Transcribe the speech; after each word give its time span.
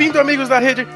Bem-vindo, 0.00 0.18
amigos 0.18 0.48
da 0.48 0.58
rede 0.58 0.88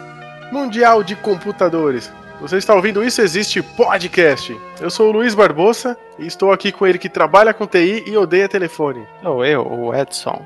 mundial 0.51 1.03
de 1.04 1.14
computadores. 1.14 2.11
Você 2.41 2.56
está 2.56 2.75
ouvindo 2.75 3.04
Isso 3.04 3.21
Existe 3.21 3.61
Podcast. 3.61 4.59
Eu 4.80 4.88
sou 4.88 5.11
o 5.11 5.12
Luiz 5.12 5.34
Barbosa 5.34 5.95
e 6.19 6.27
estou 6.27 6.50
aqui 6.50 6.73
com 6.73 6.87
ele 6.87 6.98
que 6.98 7.11
trabalha 7.11 7.52
com 7.52 7.66
TI 7.66 8.02
e 8.06 8.16
odeia 8.16 8.48
telefone. 8.48 9.06
Sou 9.23 9.45
eu, 9.45 9.61
o 9.61 9.95
Edson. 9.95 10.43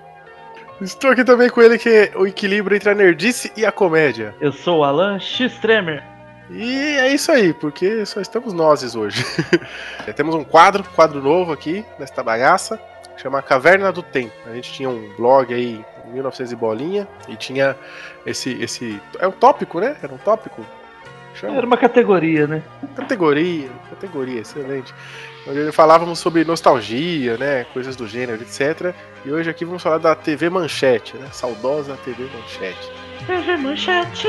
Estou 0.80 1.12
aqui 1.12 1.22
também 1.22 1.48
com 1.48 1.62
ele 1.62 1.78
que 1.78 1.88
é 1.88 2.12
o 2.16 2.26
equilíbrio 2.26 2.74
entre 2.74 2.90
a 2.90 2.96
nerdice 2.96 3.52
e 3.56 3.64
a 3.64 3.70
comédia. 3.70 4.34
Eu 4.40 4.50
sou 4.50 4.80
o 4.80 4.84
Alan 4.84 5.20
X-Tremer. 5.20 6.02
E 6.50 6.96
é 6.96 7.14
isso 7.14 7.30
aí, 7.30 7.52
porque 7.52 8.04
só 8.04 8.20
estamos 8.20 8.52
nós 8.52 8.96
hoje. 8.96 9.24
Temos 10.16 10.34
um 10.34 10.42
quadro, 10.42 10.82
quadro 10.96 11.22
novo 11.22 11.52
aqui 11.52 11.84
nesta 11.96 12.24
bagaça, 12.24 12.76
chama 13.20 13.42
Caverna 13.42 13.92
do 13.92 14.02
Tempo. 14.02 14.34
A 14.46 14.54
gente 14.54 14.72
tinha 14.72 14.88
um 14.88 15.12
blog 15.16 15.52
aí 15.52 15.84
1900 16.06 16.52
e 16.52 16.56
bolinha, 16.56 17.08
e 17.28 17.36
tinha 17.36 17.76
esse. 18.24 18.52
esse 18.62 19.00
é 19.18 19.26
um 19.26 19.32
tópico, 19.32 19.80
né? 19.80 19.96
Era 20.02 20.12
um 20.12 20.18
tópico? 20.18 20.64
Chama? 21.34 21.56
Era 21.56 21.66
uma 21.66 21.76
categoria, 21.76 22.46
né? 22.46 22.62
Categoria, 22.96 23.68
categoria, 23.90 24.40
excelente. 24.40 24.92
Onde 25.46 25.70
falávamos 25.72 26.18
sobre 26.18 26.44
nostalgia, 26.44 27.36
né? 27.36 27.64
Coisas 27.72 27.94
do 27.94 28.08
gênero, 28.08 28.42
etc. 28.42 28.94
E 29.24 29.30
hoje 29.30 29.48
aqui 29.48 29.64
vamos 29.64 29.82
falar 29.82 29.98
da 29.98 30.14
TV 30.14 30.50
Manchete, 30.50 31.16
né? 31.16 31.28
Saudosa 31.32 31.96
TV 32.04 32.24
Manchete. 32.34 32.90
TV 33.26 33.56
Manchete! 33.56 34.28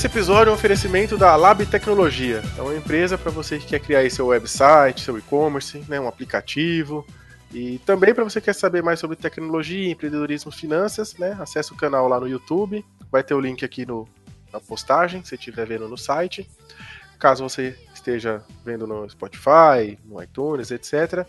Esse 0.00 0.06
episódio 0.06 0.48
é 0.48 0.52
um 0.52 0.54
oferecimento 0.54 1.18
da 1.18 1.36
Lab 1.36 1.66
Tecnologia. 1.66 2.40
É 2.56 2.62
uma 2.62 2.74
empresa 2.74 3.18
para 3.18 3.30
você 3.30 3.58
que 3.58 3.66
quer 3.66 3.80
criar 3.80 4.10
seu 4.10 4.28
website, 4.28 5.02
seu 5.02 5.18
e-commerce, 5.18 5.84
né, 5.86 6.00
um 6.00 6.08
aplicativo. 6.08 7.06
E 7.52 7.78
também 7.80 8.14
para 8.14 8.24
você 8.24 8.40
que 8.40 8.46
quer 8.46 8.54
saber 8.54 8.82
mais 8.82 8.98
sobre 8.98 9.14
tecnologia, 9.14 9.90
empreendedorismo, 9.90 10.50
finanças, 10.50 11.14
né, 11.18 11.36
acesse 11.38 11.74
o 11.74 11.76
canal 11.76 12.08
lá 12.08 12.18
no 12.18 12.26
YouTube. 12.26 12.82
Vai 13.12 13.22
ter 13.22 13.34
o 13.34 13.40
link 13.40 13.62
aqui 13.62 13.84
no, 13.84 14.08
na 14.50 14.58
postagem, 14.58 15.22
se 15.22 15.34
estiver 15.34 15.66
vendo 15.66 15.86
no 15.86 15.98
site. 15.98 16.48
Caso 17.18 17.46
você 17.46 17.78
esteja 17.92 18.42
vendo 18.64 18.86
no 18.86 19.06
Spotify, 19.10 19.98
no 20.06 20.22
iTunes, 20.22 20.70
etc., 20.70 21.26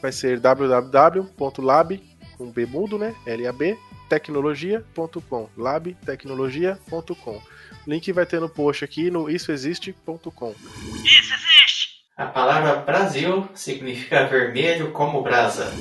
vai 0.00 0.12
ser 0.12 0.40
www.lab, 0.40 2.02
com 2.38 2.50
B 2.50 2.64
mudo, 2.64 2.98
né, 2.98 3.14
L-A-B, 3.26 3.76
tecnologia.com, 4.08 5.50
labtecnologia.com. 5.58 7.53
Link 7.86 8.10
vai 8.12 8.26
ter 8.26 8.40
no 8.40 8.48
post 8.48 8.84
aqui 8.84 9.10
no 9.10 9.30
issoexiste.com. 9.30 10.54
Isso 11.04 11.34
existe! 11.34 11.94
A 12.16 12.26
palavra 12.26 12.76
Brasil 12.76 13.48
significa 13.54 14.26
vermelho 14.26 14.92
como 14.92 15.20
brasa. 15.22 15.72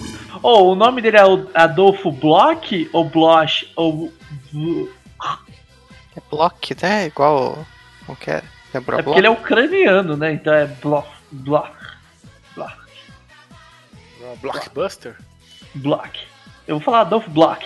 Oh, 0.41 0.71
o 0.71 0.75
nome 0.75 1.01
dele 1.01 1.17
é 1.17 1.21
Adolfo 1.53 2.11
Bloch 2.11 2.89
ou 2.91 3.07
Bloch 3.07 3.71
ou 3.75 4.11
é 6.15 6.21
Bloch, 6.29 6.75
né? 6.81 7.05
Igual 7.07 7.65
como 8.05 8.17
que 8.17 8.31
é? 8.31 8.43
É 8.73 8.79
porque 8.79 9.19
ele 9.19 9.27
é 9.27 9.29
ucraniano, 9.29 10.17
né? 10.17 10.33
Então 10.33 10.51
é 10.53 10.65
Bloch, 10.65 11.07
Bloch, 11.31 11.71
Bloch. 12.55 12.75
Blockbuster. 14.41 15.15
Bloch. 15.75 16.27
Eu 16.67 16.77
vou 16.77 16.83
falar 16.83 17.01
Adolfo 17.01 17.29
Bloch. 17.29 17.63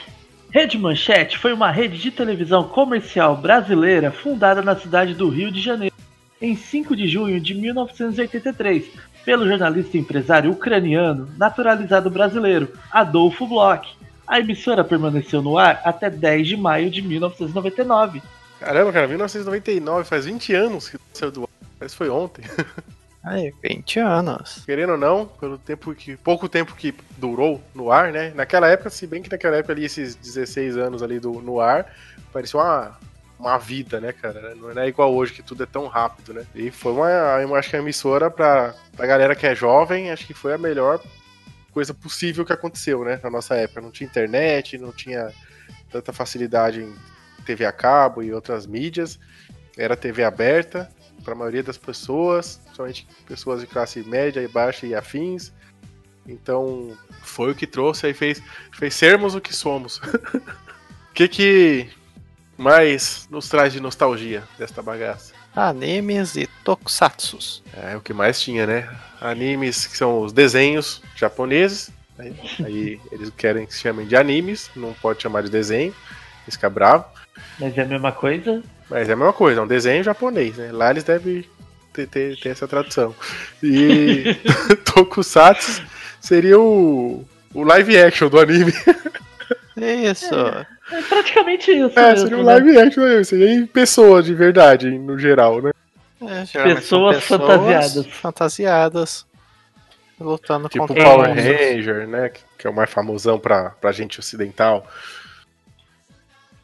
Rede 0.57 0.75
Manchete 0.75 1.37
foi 1.37 1.53
uma 1.53 1.69
rede 1.69 1.99
de 1.99 2.09
televisão 2.09 2.63
comercial 2.63 3.37
brasileira 3.37 4.09
fundada 4.09 4.59
na 4.59 4.75
cidade 4.75 5.13
do 5.13 5.29
Rio 5.29 5.51
de 5.51 5.61
Janeiro 5.61 5.93
em 6.41 6.55
5 6.55 6.95
de 6.95 7.07
junho 7.07 7.39
de 7.39 7.53
1983 7.53 8.85
pelo 9.23 9.47
jornalista 9.47 9.95
e 9.95 9.99
empresário 9.99 10.49
ucraniano 10.49 11.29
naturalizado 11.37 12.09
brasileiro 12.09 12.73
Adolfo 12.91 13.45
Bloch. 13.45 13.87
A 14.25 14.39
emissora 14.39 14.83
permaneceu 14.83 15.43
no 15.43 15.59
ar 15.59 15.79
até 15.85 16.09
10 16.09 16.47
de 16.47 16.57
maio 16.57 16.89
de 16.89 17.03
1999. 17.03 18.23
Caramba, 18.59 18.91
cara, 18.91 19.07
1999, 19.07 20.09
faz 20.09 20.25
20 20.25 20.55
anos 20.55 20.89
que 20.89 20.97
saiu 21.13 21.29
do 21.29 21.43
ar. 21.43 21.49
Parece 21.77 21.95
foi 21.95 22.09
ontem. 22.09 22.43
Aí, 23.27 23.53
20 23.61 23.99
anos. 23.99 24.63
Querendo 24.65 24.91
ou 24.91 24.97
não, 24.97 25.25
pelo 25.25 25.57
tempo 25.57 25.93
que. 25.93 26.15
pouco 26.15 26.47
tempo 26.47 26.73
que 26.75 26.95
durou 27.17 27.61
no 27.75 27.91
ar, 27.91 28.11
né? 28.11 28.31
Naquela 28.33 28.67
época, 28.67 28.89
se 28.89 29.05
bem 29.05 29.21
que 29.21 29.29
naquela 29.29 29.57
época 29.57 29.73
ali, 29.73 29.83
esses 29.83 30.15
16 30.15 30.77
anos 30.77 31.03
ali 31.03 31.19
do, 31.19 31.33
no 31.41 31.59
ar, 31.59 31.93
parecia 32.31 32.57
uma, 32.59 32.97
uma 33.37 33.57
vida, 33.57 33.99
né, 33.99 34.13
cara? 34.13 34.55
Não 34.55 34.71
é 34.71 34.87
igual 34.87 35.13
hoje 35.13 35.33
que 35.33 35.43
tudo 35.43 35.63
é 35.63 35.65
tão 35.65 35.87
rápido, 35.87 36.33
né? 36.33 36.45
E 36.55 36.71
foi 36.71 36.93
uma. 36.93 37.09
Eu 37.09 37.53
acho 37.55 37.69
que 37.69 37.75
a 37.75 37.79
emissora, 37.79 38.31
pra, 38.31 38.73
pra 38.95 39.05
galera 39.05 39.35
que 39.35 39.45
é 39.45 39.53
jovem, 39.53 40.09
acho 40.09 40.25
que 40.25 40.33
foi 40.33 40.53
a 40.53 40.57
melhor 40.57 41.01
coisa 41.73 41.93
possível 41.93 42.45
que 42.45 42.53
aconteceu, 42.53 43.03
né? 43.03 43.19
Na 43.21 43.29
nossa 43.29 43.55
época. 43.55 43.81
Não 43.81 43.91
tinha 43.91 44.07
internet, 44.07 44.77
não 44.77 44.93
tinha 44.93 45.33
tanta 45.91 46.13
facilidade 46.13 46.81
em 46.81 46.93
TV 47.45 47.65
a 47.65 47.73
cabo 47.73 48.23
e 48.23 48.33
outras 48.33 48.65
mídias. 48.65 49.19
Era 49.77 49.97
TV 49.97 50.23
aberta 50.23 50.89
para 51.27 51.33
a 51.33 51.37
maioria 51.37 51.61
das 51.61 51.77
pessoas, 51.77 52.57
somente 52.73 53.05
pessoas 53.27 53.59
de 53.59 53.67
classe 53.67 54.01
média 54.01 54.41
e 54.41 54.47
baixa 54.47 54.87
e 54.87 54.95
afins. 54.95 55.51
Então, 56.25 56.97
foi 57.21 57.51
o 57.51 57.55
que 57.55 57.67
trouxe 57.67 58.07
e 58.07 58.13
fez, 58.13 58.41
fez 58.71 58.95
sermos 58.95 59.35
o 59.35 59.41
que 59.41 59.53
somos. 59.53 59.97
O 59.97 60.41
que 61.13 61.27
que 61.27 61.89
mais 62.57 63.27
nos 63.29 63.49
traz 63.49 63.73
de 63.73 63.81
nostalgia 63.81 64.41
desta 64.57 64.81
bagaça? 64.81 65.33
Animes 65.53 66.37
e 66.37 66.47
tokusatsus. 66.63 67.61
É 67.73 67.97
o 67.97 67.99
que 67.99 68.13
mais 68.13 68.39
tinha, 68.39 68.65
né? 68.65 68.97
Animes 69.19 69.85
que 69.85 69.97
são 69.97 70.21
os 70.21 70.31
desenhos 70.31 71.01
japoneses. 71.13 71.91
Aí, 72.17 72.33
aí 72.63 73.01
eles 73.11 73.29
querem 73.31 73.65
que 73.65 73.73
se 73.73 73.81
chamem 73.81 74.07
de 74.07 74.15
animes, 74.15 74.71
não 74.77 74.93
pode 74.93 75.21
chamar 75.21 75.43
de 75.43 75.49
desenho, 75.49 75.93
fica 76.49 76.69
bravo. 76.69 77.03
Mas 77.59 77.77
é 77.77 77.81
a 77.81 77.85
mesma 77.85 78.13
coisa? 78.13 78.63
Mas 78.89 79.09
é 79.09 79.13
a 79.13 79.15
mesma 79.15 79.33
coisa, 79.33 79.59
é 79.59 79.63
um 79.63 79.67
desenho 79.67 80.03
japonês, 80.03 80.57
né? 80.57 80.71
Lá 80.71 80.91
eles 80.91 81.03
devem 81.03 81.43
ter, 81.93 82.07
ter, 82.07 82.37
ter 82.37 82.49
essa 82.49 82.67
tradução. 82.67 83.13
E 83.61 84.35
Tokusatsu 84.85 85.83
seria 86.21 86.59
o, 86.59 87.25
o 87.53 87.63
live 87.63 87.97
action 87.97 88.29
do 88.29 88.39
anime. 88.39 88.73
Isso. 89.75 90.33
É, 90.35 90.65
é 90.91 91.01
praticamente 91.01 91.71
isso. 91.71 91.99
É, 91.99 92.15
seria 92.15 92.37
um 92.37 92.43
né? 92.43 92.53
live 92.53 92.79
action, 92.79 93.03
né? 93.03 93.23
seria 93.23 93.51
em 93.51 93.65
pessoa 93.65 94.23
de 94.23 94.33
verdade, 94.33 94.89
no 94.89 95.17
geral, 95.19 95.61
né? 95.61 95.71
É, 96.21 96.43
pessoas, 96.73 97.17
pessoas 97.17 97.23
fantasiadas. 97.23 98.07
Fantasiadas. 98.07 99.27
Lutando 100.19 100.67
tipo 100.67 100.87
contra 100.87 101.03
Power 101.03 101.29
Ranger, 101.29 102.07
né? 102.07 102.31
Que 102.57 102.65
é 102.65 102.69
o 102.69 102.73
mais 102.73 102.89
famosão 102.89 103.37
pra, 103.37 103.69
pra 103.69 103.91
gente 103.91 104.19
ocidental. 104.19 104.87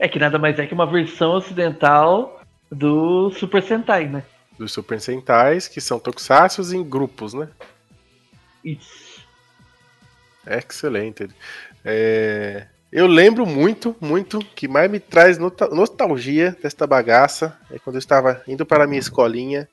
É 0.04 0.10
que 0.10 0.20
nada 0.20 0.38
mais 0.38 0.60
é 0.60 0.68
que 0.68 0.74
uma 0.74 0.86
versão 0.86 1.32
ocidental 1.32 2.42
do 2.70 3.32
Super 3.32 3.64
Sentai, 3.64 4.06
né? 4.06 4.22
Dos 4.60 4.74
Super 4.74 5.00
Sentais, 5.00 5.70
que 5.70 5.80
são 5.80 5.98
tokusatsu 5.98 6.76
em 6.76 6.84
grupos, 6.84 7.34
né? 7.34 7.48
Isso. 8.62 9.26
Excelente. 10.46 11.30
É... 11.86 12.68
Eu 12.92 13.08
lembro 13.08 13.46
muito, 13.46 13.96
muito, 14.02 14.40
que 14.40 14.68
mais 14.68 14.92
me 14.92 15.00
traz 15.00 15.38
nostalgia 15.38 16.54
desta 16.62 16.86
bagaça 16.86 17.58
é 17.72 17.80
quando 17.80 17.96
eu 17.96 18.00
estava 18.00 18.44
indo 18.46 18.66
para 18.66 18.84
a 18.84 18.88
minha 18.88 19.00
escolinha 19.00 19.70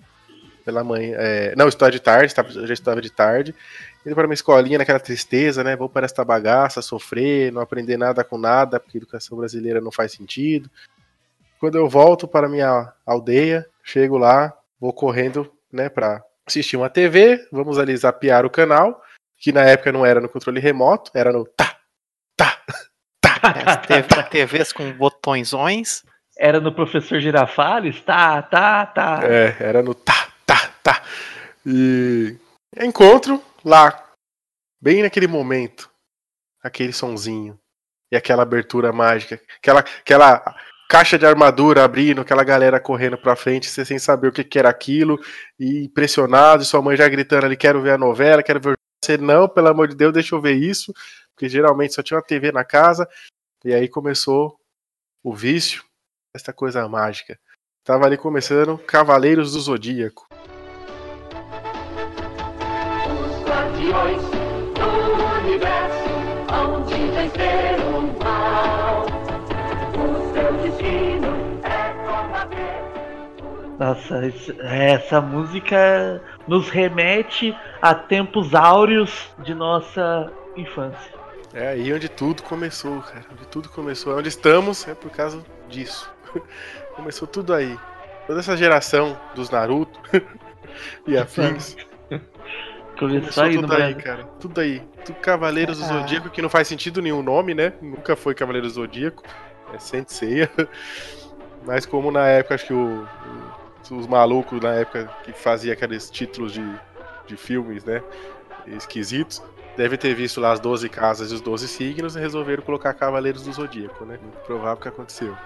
pela 0.64 0.84
manhã. 0.84 1.16
É... 1.18 1.56
Não, 1.56 1.66
estava 1.66 1.90
de 1.90 1.98
tarde, 1.98 2.32
já 2.68 2.72
estava 2.72 3.02
de 3.02 3.10
tarde 3.10 3.52
indo 4.04 4.14
para 4.14 4.26
uma 4.26 4.34
escolinha 4.34 4.78
naquela 4.78 5.00
tristeza, 5.00 5.62
né? 5.62 5.76
Vou 5.76 5.88
para 5.88 6.06
esta 6.06 6.24
bagaça, 6.24 6.82
sofrer, 6.82 7.52
não 7.52 7.60
aprender 7.60 7.96
nada 7.96 8.24
com 8.24 8.38
nada, 8.38 8.80
porque 8.80 8.98
a 8.98 9.00
educação 9.00 9.38
brasileira 9.38 9.80
não 9.80 9.92
faz 9.92 10.12
sentido. 10.12 10.70
Quando 11.58 11.76
eu 11.76 11.88
volto 11.88 12.26
para 12.26 12.48
minha 12.48 12.92
aldeia, 13.04 13.66
chego 13.82 14.16
lá, 14.16 14.56
vou 14.80 14.92
correndo, 14.92 15.52
né, 15.70 15.88
para 15.88 16.24
assistir 16.46 16.76
uma 16.76 16.88
TV, 16.88 17.46
vamos 17.52 17.78
ali 17.78 17.94
zapear 17.96 18.46
o 18.46 18.50
canal, 18.50 19.02
que 19.36 19.52
na 19.52 19.62
época 19.62 19.92
não 19.92 20.04
era 20.04 20.20
no 20.20 20.28
controle 20.28 20.58
remoto, 20.58 21.10
era 21.14 21.30
no 21.32 21.44
tá, 21.44 21.76
tá, 22.36 22.58
tá. 23.20 23.40
É, 23.44 23.76
TV, 23.76 24.22
TVs 24.24 24.72
com 24.72 24.90
botõezões. 24.92 26.02
Era 26.38 26.58
no 26.58 26.72
professor 26.72 27.20
Girafales? 27.20 28.00
Tá, 28.00 28.40
tá, 28.40 28.86
tá. 28.86 29.20
É, 29.24 29.56
era 29.60 29.82
no 29.82 29.94
tá, 29.94 30.28
tá, 30.46 30.70
tá. 30.82 31.02
E 31.66 32.36
encontro 32.82 33.42
lá, 33.64 34.12
bem 34.80 35.02
naquele 35.02 35.26
momento, 35.26 35.90
aquele 36.62 36.92
sonzinho 36.92 37.58
e 38.10 38.16
aquela 38.16 38.42
abertura 38.42 38.92
mágica, 38.92 39.40
aquela, 39.56 39.80
aquela 39.80 40.56
caixa 40.88 41.16
de 41.16 41.24
armadura 41.24 41.84
abrindo, 41.84 42.20
aquela 42.20 42.42
galera 42.42 42.80
correndo 42.80 43.16
pra 43.16 43.36
frente, 43.36 43.68
você 43.68 43.84
sem 43.84 43.98
saber 43.98 44.28
o 44.28 44.32
que, 44.32 44.42
que 44.42 44.58
era 44.58 44.68
aquilo, 44.68 45.20
e 45.58 45.84
impressionado, 45.84 46.62
e 46.62 46.66
sua 46.66 46.82
mãe 46.82 46.96
já 46.96 47.08
gritando 47.08 47.46
ali, 47.46 47.56
quero 47.56 47.80
ver 47.80 47.92
a 47.92 47.98
novela, 47.98 48.42
quero 48.42 48.60
ver 48.60 48.74
você, 49.02 49.16
não, 49.16 49.48
pelo 49.48 49.68
amor 49.68 49.88
de 49.88 49.94
Deus, 49.94 50.12
deixa 50.12 50.34
eu 50.34 50.40
ver 50.40 50.54
isso, 50.54 50.92
porque 51.32 51.48
geralmente 51.48 51.94
só 51.94 52.02
tinha 52.02 52.16
uma 52.18 52.26
TV 52.26 52.50
na 52.50 52.64
casa, 52.64 53.08
e 53.64 53.72
aí 53.72 53.88
começou 53.88 54.58
o 55.22 55.32
vício, 55.32 55.84
essa 56.34 56.52
coisa 56.52 56.88
mágica. 56.88 57.38
Tava 57.84 58.06
ali 58.06 58.16
começando 58.16 58.78
Cavaleiros 58.78 59.52
do 59.52 59.60
Zodíaco. 59.60 60.29
Guardiões 63.90 64.22
do 64.22 65.48
universo 65.48 66.10
hão 66.52 66.82
de 66.82 66.94
vencer 66.94 67.80
o 67.80 68.02
mal. 68.22 69.04
O 69.98 70.32
seu 70.32 70.52
destino 70.62 71.60
é 71.64 71.92
combater. 72.06 72.84
Nossa, 73.80 74.32
essa 74.64 75.20
música 75.20 76.22
nos 76.46 76.68
remete 76.68 77.56
a 77.82 77.92
tempos 77.92 78.54
áureos 78.54 79.28
de 79.40 79.54
nossa 79.54 80.32
infância. 80.56 81.12
É 81.52 81.68
aí 81.68 81.92
onde 81.92 82.08
tudo 82.08 82.44
começou, 82.44 83.00
cara. 83.00 83.24
Onde 83.32 83.46
tudo 83.48 83.68
começou. 83.70 84.16
Onde 84.16 84.28
estamos 84.28 84.86
é 84.86 84.94
por 84.94 85.10
causa 85.10 85.44
disso. 85.68 86.08
começou 86.94 87.26
tudo 87.26 87.52
aí. 87.52 87.76
Toda 88.28 88.38
essa 88.38 88.56
geração 88.56 89.18
dos 89.34 89.50
Naruto 89.50 89.98
e 91.08 91.18
afins. 91.18 91.76
Começou 93.00 93.44
aí 93.44 93.54
no 93.56 93.62
tudo 93.62 93.72
aí, 93.72 93.78
Brasil. 93.94 94.02
cara. 94.02 94.24
Tudo 94.38 94.60
aí. 94.60 94.82
Tudo 95.04 95.16
Cavaleiros 95.20 95.78
do 95.78 95.84
Ah. 95.84 95.88
Zodíaco, 95.88 96.30
que 96.30 96.40
não 96.42 96.48
faz 96.48 96.68
sentido 96.68 97.00
nenhum 97.02 97.22
nome, 97.22 97.54
né? 97.54 97.72
Nunca 97.80 98.14
foi 98.14 98.34
Cavaleiros 98.34 98.72
do 98.74 98.80
Zodíaco. 98.80 99.22
É 99.74 99.78
Senseiya. 99.78 100.50
Mas 101.66 101.84
como 101.86 102.10
na 102.10 102.26
época, 102.26 102.54
acho 102.54 102.66
que 102.66 102.72
o- 102.74 103.06
o- 103.90 103.96
os 103.96 104.06
malucos 104.06 104.60
na 104.60 104.72
época 104.74 105.10
que 105.24 105.32
fazia 105.32 105.72
aqueles 105.72 106.10
títulos 106.10 106.52
de, 106.52 106.64
de 107.26 107.36
filmes, 107.36 107.84
né? 107.84 108.02
Esquisitos. 108.66 109.42
Deve 109.76 109.96
ter 109.96 110.14
visto 110.14 110.40
lá 110.40 110.52
as 110.52 110.60
12 110.60 110.88
casas 110.88 111.30
e 111.30 111.34
os 111.34 111.40
12 111.40 111.66
signos 111.68 112.16
e 112.16 112.20
resolveram 112.20 112.62
colocar 112.62 112.92
Cavaleiros 112.94 113.42
do 113.44 113.52
Zodíaco, 113.52 114.04
né? 114.04 114.18
Muito 114.22 114.38
provável 114.44 114.76
que 114.76 114.88
aconteceu. 114.88 115.36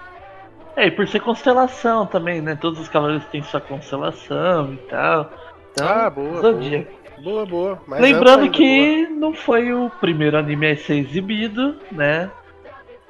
É, 0.75 0.87
e 0.87 0.91
por 0.91 1.07
ser 1.07 1.21
constelação 1.21 2.05
também, 2.05 2.41
né? 2.41 2.55
Todos 2.59 2.79
os 2.79 2.89
cavaleiros 2.89 3.25
têm 3.27 3.41
sua 3.43 3.61
constelação 3.61 4.73
e 4.73 4.77
tal. 4.89 5.31
Então, 5.71 5.87
Ah, 5.87 6.09
boa, 6.09 6.41
Zodíaco. 6.41 6.91
Boa, 6.91 7.04
boa. 7.21 7.81
Mais 7.87 8.01
Lembrando 8.01 8.49
que 8.51 9.07
não 9.07 9.33
foi 9.33 9.71
o 9.73 9.89
primeiro 9.89 10.37
anime 10.37 10.71
a 10.71 10.77
ser 10.77 10.95
exibido, 10.95 11.79
né? 11.91 12.31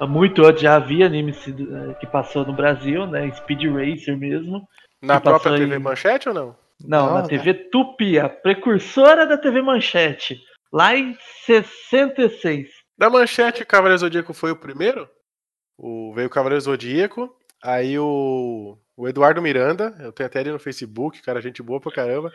Muito 0.00 0.44
antes 0.44 0.62
já 0.62 0.76
havia 0.76 1.06
anime 1.06 1.32
eh, 1.32 1.94
que 1.98 2.06
passou 2.06 2.44
no 2.44 2.52
Brasil, 2.52 3.06
né? 3.06 3.30
Speed 3.34 3.64
Racer 3.64 4.16
mesmo. 4.16 4.52
boa. 4.60 4.68
Na 5.02 5.20
própria 5.20 5.56
TV 5.56 5.76
em- 5.76 5.78
Manchete 5.78 6.28
ou 6.28 6.34
não? 6.34 6.56
Não, 6.84 7.06
Não, 7.06 7.14
na 7.14 7.22
né? 7.22 7.28
TV 7.28 7.54
Tupi, 7.54 8.18
a 8.18 8.28
precursora 8.28 9.26
da 9.26 9.38
TV 9.38 9.62
Manchete. 9.62 10.38
Lá 10.72 10.94
em 10.94 11.16
66. 11.46 12.68
Da 12.98 13.08
Manchete, 13.08 13.62
o 13.62 13.66
Cavaleiro 13.66 13.98
Zodíaco 14.00 14.34
foi 14.34 14.50
o 14.50 14.56
primeiro? 14.56 15.08
O, 15.78 16.12
veio 16.14 16.26
o 16.26 16.30
Cavaleiro 16.30 16.60
Zodíaco, 16.60 17.34
aí 17.62 17.98
o, 17.98 18.76
o 18.96 19.08
Eduardo 19.08 19.40
Miranda, 19.40 19.94
eu 20.00 20.12
tenho 20.12 20.26
até 20.26 20.40
ele 20.40 20.52
no 20.52 20.58
Facebook, 20.58 21.22
cara, 21.22 21.40
gente 21.40 21.62
boa 21.62 21.80
pra 21.80 21.92
caramba. 21.92 22.30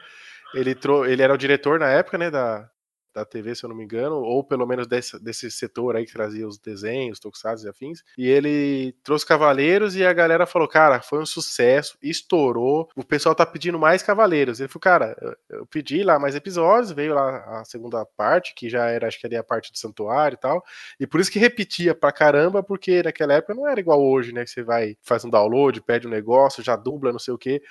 Ele, 0.54 0.76
trou 0.76 1.06
ele 1.06 1.22
era 1.22 1.34
o 1.34 1.38
diretor 1.38 1.80
na 1.80 1.90
época, 1.90 2.18
né, 2.18 2.30
da, 2.30 2.70
da 3.14 3.26
TV, 3.26 3.54
se 3.56 3.64
eu 3.64 3.70
não 3.70 3.76
me 3.76 3.84
engano, 3.84 4.16
ou 4.16 4.44
pelo 4.44 4.66
menos 4.66 4.88
desse, 4.88 5.22
desse 5.22 5.52
setor 5.52 5.96
aí 5.96 6.06
que 6.06 6.14
trazia 6.14 6.48
os 6.48 6.58
desenhos, 6.58 7.20
tokusatsu 7.20 7.66
e 7.66 7.70
afins. 7.70 8.04
E 8.18 8.28
ele 8.28 8.94
trouxe 9.04 9.26
Cavaleiros 9.26 9.96
e 9.96 10.06
a 10.06 10.14
galera 10.14 10.46
falou, 10.46 10.68
cara, 10.68 11.02
foi 11.02 11.20
um 11.20 11.26
sucesso, 11.26 11.98
estourou, 12.02 12.90
o 12.96 13.04
pessoal 13.04 13.36
tá 13.36 13.46
pedindo 13.46 13.78
mais 13.78 14.02
Cavaleiros. 14.02 14.60
Ele 14.60 14.70
falou, 14.70 14.82
cara, 14.82 15.16
eu, 15.22 15.60
eu 15.60 15.66
pedi 15.66 16.04
lá 16.04 16.18
mais 16.18 16.36
episódios, 16.36 16.92
veio 16.92 17.14
lá 17.14 17.60
a 17.62 17.66
segunda 17.66 18.06
parte, 18.06 18.54
que 18.56 18.70
já 18.70 18.88
era, 18.88 19.08
acho 19.08 19.20
que 19.20 19.28
ali 19.28 19.36
a 19.36 19.44
parte 19.44 19.72
do 19.72 19.78
santuário 19.78 20.36
e 20.36 20.40
tal. 20.40 20.64
E 21.00 21.06
por 21.06 21.20
isso 21.20 21.32
que 21.32 21.40
repetia 21.40 21.94
pra 21.94 22.12
caramba, 22.12 22.64
porque 22.64 23.04
naquela 23.04 23.34
época 23.34 23.54
não 23.54 23.68
era 23.68 23.80
igual 23.80 24.02
hoje, 24.02 24.32
né? 24.34 24.44
Que 24.44 24.50
você 24.52 24.64
vai, 24.64 24.96
faz 25.02 25.26
um 25.26 25.30
download, 25.30 25.82
pede 25.82 26.08
um 26.08 26.12
negócio, 26.12 26.64
já 26.64 26.76
dubla, 26.76 27.12
não 27.12 27.20
sei 27.20 27.34
o 27.34 27.38
quê. 27.38 27.62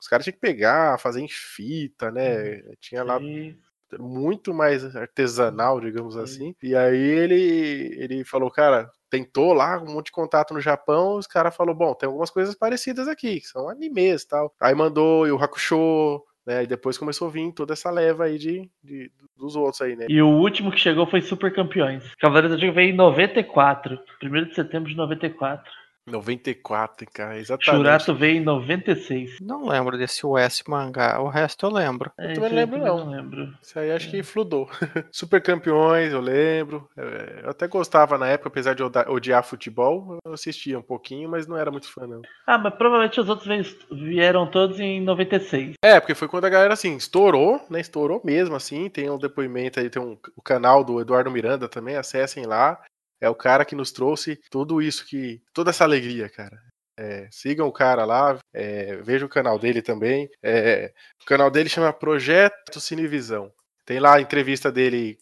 Os 0.00 0.08
caras 0.08 0.24
tinham 0.24 0.34
que 0.34 0.40
pegar, 0.40 0.98
fazer 0.98 1.20
em 1.20 1.28
fita, 1.28 2.10
né? 2.10 2.60
Tinha 2.80 3.02
lá 3.02 3.20
E- 3.20 3.56
muito 3.98 4.52
mais 4.52 4.94
artesanal, 4.96 5.80
digamos 5.80 6.14
Sim. 6.14 6.20
assim. 6.22 6.54
E 6.62 6.74
aí 6.74 6.96
ele, 6.98 7.94
ele 7.98 8.24
falou, 8.24 8.50
cara, 8.50 8.90
tentou 9.08 9.52
lá 9.52 9.80
um 9.80 9.94
monte 9.94 10.06
de 10.06 10.12
contato 10.12 10.52
no 10.52 10.60
Japão, 10.60 11.16
os 11.16 11.26
caras 11.26 11.54
falou, 11.54 11.74
bom, 11.74 11.94
tem 11.94 12.06
algumas 12.08 12.30
coisas 12.30 12.54
parecidas 12.54 13.06
aqui, 13.08 13.40
que 13.40 13.46
são 13.46 13.68
animes 13.68 14.22
e 14.22 14.28
tal. 14.28 14.52
Aí 14.60 14.74
mandou 14.74 15.26
o 15.26 15.42
Hakusho, 15.42 16.22
né? 16.44 16.64
E 16.64 16.66
depois 16.66 16.98
começou 16.98 17.28
a 17.28 17.30
vir 17.30 17.52
toda 17.52 17.72
essa 17.74 17.90
leva 17.90 18.24
aí 18.24 18.38
de, 18.38 18.68
de- 18.82 19.10
dos 19.36 19.54
outros 19.56 19.80
aí, 19.80 19.94
né? 19.96 20.06
E 20.08 20.20
o 20.20 20.28
último 20.28 20.70
que 20.72 20.78
chegou 20.80 21.06
foi 21.06 21.20
Super 21.20 21.54
Campeões. 21.54 22.02
Cavaleiros 22.18 22.50
do 22.50 22.54
Zodíaco 22.56 22.74
veio 22.74 22.90
em 22.92 22.96
94. 22.96 23.98
1 24.22 24.44
de 24.48 24.54
setembro 24.54 24.88
de 24.90 24.96
94. 24.96 25.70
94, 26.06 27.06
cara, 27.12 27.38
exatamente. 27.38 27.76
Churato 27.76 28.14
veio 28.14 28.36
em 28.36 28.44
96. 28.44 29.40
Não 29.40 29.66
lembro 29.66 29.98
desse 29.98 30.24
US 30.26 30.62
mangá, 30.66 31.20
o 31.20 31.28
resto 31.28 31.66
eu 31.66 31.70
lembro. 31.70 32.10
É, 32.18 32.32
também 32.32 32.32
esse 32.32 32.40
não 32.40 32.56
lembro, 32.56 32.76
eu 32.78 32.84
não. 32.84 33.04
Não 33.06 33.10
lembro. 33.10 33.54
Isso 33.62 33.78
aí 33.78 33.90
acho 33.90 34.10
que 34.10 34.22
fludou. 34.22 34.68
Super 35.10 35.42
campeões, 35.42 36.12
eu 36.12 36.20
lembro. 36.20 36.88
É, 36.96 37.40
Eu 37.44 37.50
até 37.50 37.66
gostava 37.66 38.16
na 38.16 38.28
época, 38.28 38.48
apesar 38.48 38.74
de 38.74 38.82
odiar 38.82 39.42
futebol, 39.44 40.18
eu 40.24 40.32
assistia 40.32 40.78
um 40.78 40.82
pouquinho, 40.82 41.28
mas 41.28 41.46
não 41.46 41.56
era 41.56 41.70
muito 41.70 41.90
fã, 41.92 42.06
não. 42.06 42.22
Ah, 42.46 42.58
mas 42.58 42.74
provavelmente 42.74 43.20
os 43.20 43.28
outros 43.28 43.76
vieram 43.90 44.46
todos 44.46 44.78
em 44.78 45.00
96. 45.00 45.74
É, 45.84 45.98
porque 46.00 46.14
foi 46.14 46.28
quando 46.28 46.44
a 46.44 46.50
galera, 46.50 46.74
assim, 46.74 46.96
estourou, 46.96 47.60
né? 47.68 47.80
Estourou 47.80 48.20
mesmo, 48.24 48.54
assim. 48.54 48.88
Tem 48.88 49.10
um 49.10 49.18
depoimento 49.18 49.80
aí, 49.80 49.90
tem 49.90 50.00
um, 50.00 50.16
o 50.36 50.42
canal 50.42 50.84
do 50.84 51.00
Eduardo 51.00 51.30
Miranda 51.30 51.68
também, 51.68 51.96
acessem 51.96 52.44
lá. 52.46 52.80
É 53.20 53.28
o 53.28 53.34
cara 53.34 53.64
que 53.64 53.74
nos 53.74 53.92
trouxe 53.92 54.40
tudo 54.50 54.82
isso 54.82 55.06
que. 55.06 55.42
toda 55.52 55.70
essa 55.70 55.84
alegria, 55.84 56.28
cara. 56.28 56.60
É, 56.98 57.28
sigam 57.30 57.68
o 57.68 57.72
cara 57.72 58.06
lá, 58.06 58.38
é, 58.54 58.96
vejam 58.96 59.26
o 59.26 59.30
canal 59.30 59.58
dele 59.58 59.82
também. 59.82 60.30
É, 60.42 60.92
o 61.22 61.26
canal 61.26 61.50
dele 61.50 61.68
chama 61.68 61.92
Projeto 61.92 62.80
Cinevisão. 62.80 63.52
Tem 63.84 64.00
lá 64.00 64.16
a 64.16 64.20
entrevista 64.20 64.72
dele 64.72 65.18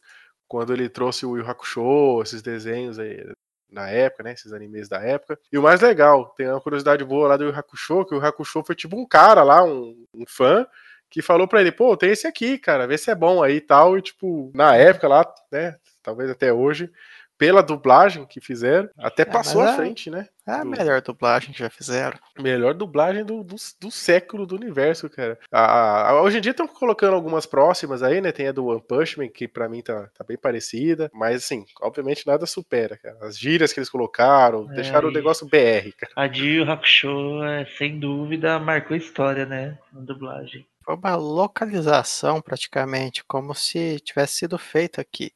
quando 0.47 0.73
ele 0.73 0.89
trouxe 0.89 1.27
o 1.27 1.37
Yu 1.37 1.49
Hakusho, 1.49 2.23
esses 2.23 2.43
desenhos 2.43 2.99
aí 2.99 3.25
na 3.71 3.89
época, 3.91 4.23
né? 4.23 4.33
Esses 4.33 4.53
animes 4.53 4.89
da 4.89 5.01
época. 5.01 5.39
E 5.53 5.59
o 5.59 5.63
mais 5.63 5.81
legal, 5.81 6.33
tem 6.37 6.49
uma 6.49 6.61
curiosidade 6.61 7.05
boa 7.05 7.29
lá 7.29 7.37
do 7.37 7.45
Yu 7.45 7.55
Hakusho, 7.55 8.05
que 8.05 8.15
o 8.15 8.19
Yu 8.19 8.25
Hakusho 8.25 8.63
foi 8.63 8.75
tipo 8.77 8.97
um 8.97 9.07
cara 9.07 9.43
lá, 9.43 9.65
um, 9.65 10.07
um 10.15 10.25
fã, 10.27 10.65
que 11.11 11.21
falou 11.21 11.47
pra 11.49 11.61
ele, 11.61 11.73
pô, 11.73 11.97
tem 11.97 12.11
esse 12.11 12.27
aqui, 12.27 12.59
cara, 12.59 12.87
vê 12.87 12.97
se 12.97 13.11
é 13.11 13.15
bom 13.15 13.43
aí 13.43 13.57
e 13.57 13.61
tal. 13.61 13.99
E 13.99 14.03
tipo, 14.03 14.51
na 14.55 14.77
época 14.77 15.09
lá, 15.09 15.35
né? 15.51 15.77
Talvez 16.03 16.31
até 16.31 16.53
hoje, 16.53 16.91
pela 17.37 17.63
dublagem 17.63 18.25
que 18.27 18.41
fizeram, 18.41 18.89
até 18.99 19.25
passou 19.25 19.61
mas 19.63 19.71
à 19.71 19.73
é- 19.73 19.77
frente, 19.77 20.11
né? 20.11 20.29
É 20.47 20.53
a 20.53 20.63
Do- 20.63 20.71
melhor 20.71 21.01
dublagem 21.01 21.53
que 21.53 21.59
já 21.59 21.71
fizeram. 21.71 22.19
Melhor 22.39 22.75
dublagem 22.75 23.25
do, 23.25 23.43
do, 23.43 23.57
do 23.81 23.91
século 23.91 24.45
do 24.47 24.55
universo, 24.55 25.09
cara. 25.09 25.39
A- 25.51 26.11
a- 26.11 26.23
hoje 26.23 26.37
em 26.37 26.41
dia 26.41 26.51
estão 26.51 26.69
colocando 26.69 27.15
algumas 27.15 27.47
próximas 27.47 28.03
aí, 28.03 28.21
né? 28.21 28.31
Tem 28.31 28.49
a 28.49 28.53
do 28.53 28.67
One 28.67 28.83
Punch 28.87 29.19
Man, 29.19 29.29
que 29.29 29.49
pra 29.49 29.69
mim 29.71 29.81
tá, 29.83 30.09
tá 30.17 30.23
bem 30.23 30.37
parecida. 30.37 31.11
Mas, 31.15 31.37
assim, 31.45 31.65
obviamente 31.81 32.27
nada 32.27 32.45
supera, 32.47 32.99
cara. 32.99 33.17
As 33.23 33.39
gírias 33.39 33.73
que 33.73 33.81
eles 33.81 33.89
colocaram, 33.89 34.71
É, 34.71 34.75
deixaram 34.75 35.09
o 35.09 35.13
negócio 35.13 35.47
BR, 35.47 35.93
cara. 35.97 36.13
A 36.17 36.27
Yu 36.27 36.71
Hakusho, 36.71 37.43
é, 37.43 37.65
sem 37.79 37.99
dúvida, 37.99 38.59
marcou 38.59 38.95
história, 38.97 39.47
né? 39.47 39.79
Na 39.93 40.03
dublagem. 40.03 40.67
Foi 40.85 40.95
uma 40.95 41.17
localização 41.17 42.43
praticamente, 42.43 43.25
como 43.27 43.55
se 43.55 43.99
tivesse 44.01 44.35
sido 44.41 44.59
feito 44.59 45.01
aqui. 45.01 45.33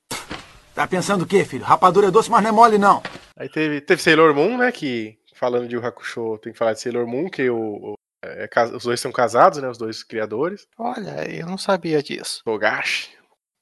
Tá 0.78 0.87
pensando 0.87 1.23
o 1.23 1.26
quê, 1.26 1.44
filho? 1.44 1.64
Rapadura 1.64 2.06
é 2.06 2.11
doce, 2.12 2.30
mas 2.30 2.40
não 2.40 2.50
é 2.50 2.52
mole, 2.52 2.78
não. 2.78 3.02
Aí 3.37 3.49
teve, 3.49 3.80
teve 3.80 4.00
Sailor 4.00 4.32
Moon, 4.32 4.56
né? 4.56 4.70
Que, 4.70 5.18
falando 5.35 5.66
de 5.66 5.75
Yu 5.75 5.85
Hakusho, 5.85 6.38
tem 6.38 6.52
que 6.52 6.58
falar 6.58 6.73
de 6.73 6.80
Sailor 6.80 7.04
Moon, 7.04 7.28
que 7.28 7.50
o, 7.50 7.56
o- 7.58 7.94
é, 8.25 8.49
os 8.76 8.85
dois 8.85 9.00
são 9.00 9.11
casados, 9.11 9.58
né? 9.61 9.68
Os 9.68 9.76
dois 9.76 10.04
criadores. 10.04 10.68
Olha, 10.78 11.28
eu 11.28 11.47
não 11.49 11.58
sabia 11.58 12.00
disso. 12.00 12.42
Togashi. 12.44 13.11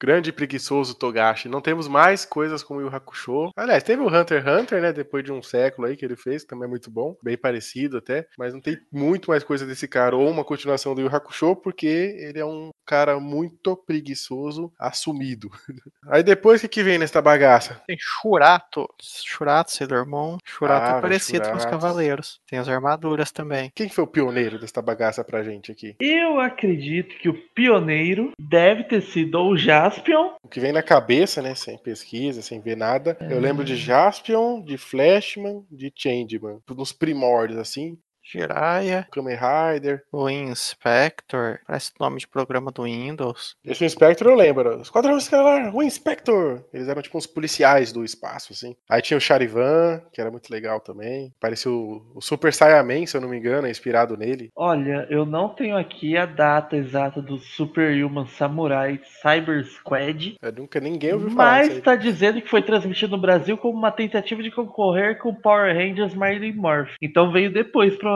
Grande 0.01 0.31
e 0.31 0.33
preguiçoso 0.33 0.95
Togashi. 0.95 1.49
Não 1.49 1.61
temos 1.61 1.89
mais 1.89 2.25
coisas 2.25 2.63
como 2.63 2.81
o 2.81 2.83
Yu 2.83 2.95
Hakusho. 2.95 3.51
Aliás, 3.57 3.83
teve 3.83 4.03
o 4.03 4.09
Hunter 4.09 4.43
x 4.43 4.47
Hunter, 4.47 4.83
né? 4.83 4.93
Depois 4.93 5.25
de 5.25 5.33
um 5.33 5.43
século 5.43 5.89
aí 5.89 5.97
que 5.97 6.05
ele 6.05 6.17
fez, 6.17 6.43
que 6.43 6.49
também 6.49 6.67
é 6.67 6.71
muito 6.71 6.91
bom. 6.91 7.17
Bem 7.23 7.37
parecido 7.37 7.99
até. 7.99 8.27
Mas 8.39 8.53
não 8.53 8.61
tem 8.61 8.79
muito 8.93 9.31
mais 9.31 9.43
coisa 9.43 9.67
desse 9.67 9.89
cara. 9.89 10.17
Ou 10.17 10.31
uma 10.31 10.45
continuação 10.45 10.95
do 10.95 11.01
Yu 11.01 11.09
Hakusho, 11.09 11.57
porque 11.57 11.87
ele 11.87 12.39
é 12.39 12.45
um 12.45 12.71
cara 12.85 13.19
muito 13.19 13.77
preguiçoso, 13.77 14.73
assumido. 14.79 15.51
Aí 16.09 16.23
depois, 16.23 16.61
o 16.61 16.63
que, 16.63 16.69
que 16.69 16.83
vem 16.83 16.99
nessa 16.99 17.21
bagaça? 17.21 17.83
Tem 17.87 17.97
Shurato. 17.99 18.87
Shurato, 19.01 19.73
Sailor 19.73 20.07
Moon. 20.07 20.39
Shurato 20.45 20.95
Ah, 20.95 20.99
é 20.99 21.01
parecido 21.01 21.49
com 21.49 21.57
os 21.57 21.65
cavaleiros. 21.65 22.41
Tem 22.47 22.59
as 22.59 22.69
armaduras 22.69 23.33
também. 23.33 23.73
Quem 23.75 23.89
que 23.89 23.95
foi 23.95 24.05
o 24.05 24.09
pioneiro 24.09 24.59
dessa 24.59 24.81
bagaça 24.83 25.25
pra 25.25 25.43
gente 25.43 25.73
aqui? 25.73 25.97
Eu 25.99 26.39
acredito 26.39 27.17
que 27.17 27.29
o 27.29 27.35
pioneiro 27.55 28.31
deve 28.39 28.85
ter 28.85 29.01
sido 29.03 29.37
ou 29.37 29.53
o 29.53 29.59
Jaspion. 29.87 30.35
O 30.43 30.49
que 30.49 30.61
vem 30.61 30.73
na 30.73 30.83
cabeça, 30.83 31.41
né? 31.41 31.55
Sem 31.55 31.79
pesquisa, 31.79 32.43
sem 32.43 32.61
ver 32.61 32.77
nada. 32.77 33.17
Eu 33.21 33.39
lembro 33.39 33.65
de 33.65 33.77
Jaspion, 33.77 34.61
de 34.61 34.77
Flashman, 34.77 35.65
de 35.71 35.93
Changeman. 35.95 36.59
Nos 36.69 36.93
primórdios, 36.93 37.59
assim. 37.59 37.97
Jiraiya, 38.29 39.07
Kamen 39.13 39.37
Rider. 39.37 40.03
o 40.11 40.29
Inspector. 40.29 41.61
Parece 41.67 41.93
o 41.99 42.03
nome 42.03 42.19
de 42.19 42.27
programa 42.27 42.73
do 42.73 42.83
Windows. 42.83 43.57
Esse 43.65 43.85
Inspector 43.85 44.27
eu 44.27 44.35
lembro. 44.35 44.81
Esquadrão 44.81 45.17
Escalar, 45.17 45.75
o 45.75 45.83
Inspector. 45.83 46.65
Eles 46.75 46.89
eram 46.89 47.03
tipo 47.03 47.17
uns 47.17 47.27
policiais 47.27 47.93
do 47.93 48.05
espaço, 48.05 48.53
assim. 48.53 48.75
Aí 48.91 49.01
tinha 49.01 49.17
o 49.17 49.21
Charivan, 49.21 50.03
que 50.13 50.21
era 50.21 50.31
muito 50.31 50.51
legal 50.51 50.81
também. 50.81 51.33
Parecia 51.39 51.71
o, 51.71 52.03
o 52.15 52.21
Super 52.21 52.53
Saiyaman, 52.53 53.07
se 53.07 53.17
eu 53.17 53.21
não 53.21 53.29
me 53.29 53.39
engano, 53.39 53.69
é 53.69 53.71
inspirado 53.71 54.17
nele. 54.17 54.51
Olha, 54.57 55.07
eu 55.09 55.25
não 55.25 55.49
tenho 55.49 55.77
aqui 55.77 56.17
a 56.17 56.27
data 56.27 56.77
exata 56.77 57.23
do 57.23 57.39
Superhuman 57.39 58.27
Samurai 58.27 59.01
Cyber 59.23 59.65
Squad. 59.65 60.37
Eu 60.43 60.53
nunca 60.53 60.81
ninguém 60.81 61.13
ouviu 61.13 61.31
falar 61.31 61.67
Mas 61.67 61.81
tá 61.81 61.95
dizendo 61.95 62.43
que 62.43 62.51
foi 62.51 62.63
transmitido 62.63 63.17
no 63.17 63.23
Brasil 63.23 63.57
como 63.57 63.79
uma 63.79 63.93
tentativa 63.93 64.43
de 64.43 64.51
concorrer 64.51 65.19
com 65.19 65.29
o 65.29 65.41
Power 65.41 65.75
Rangers 65.75 66.15
Mighty 66.15 66.53
Morph. 66.53 66.91
Então 67.01 67.31
veio 67.31 67.53
depois, 67.53 67.97
provavelmente. 67.97 68.16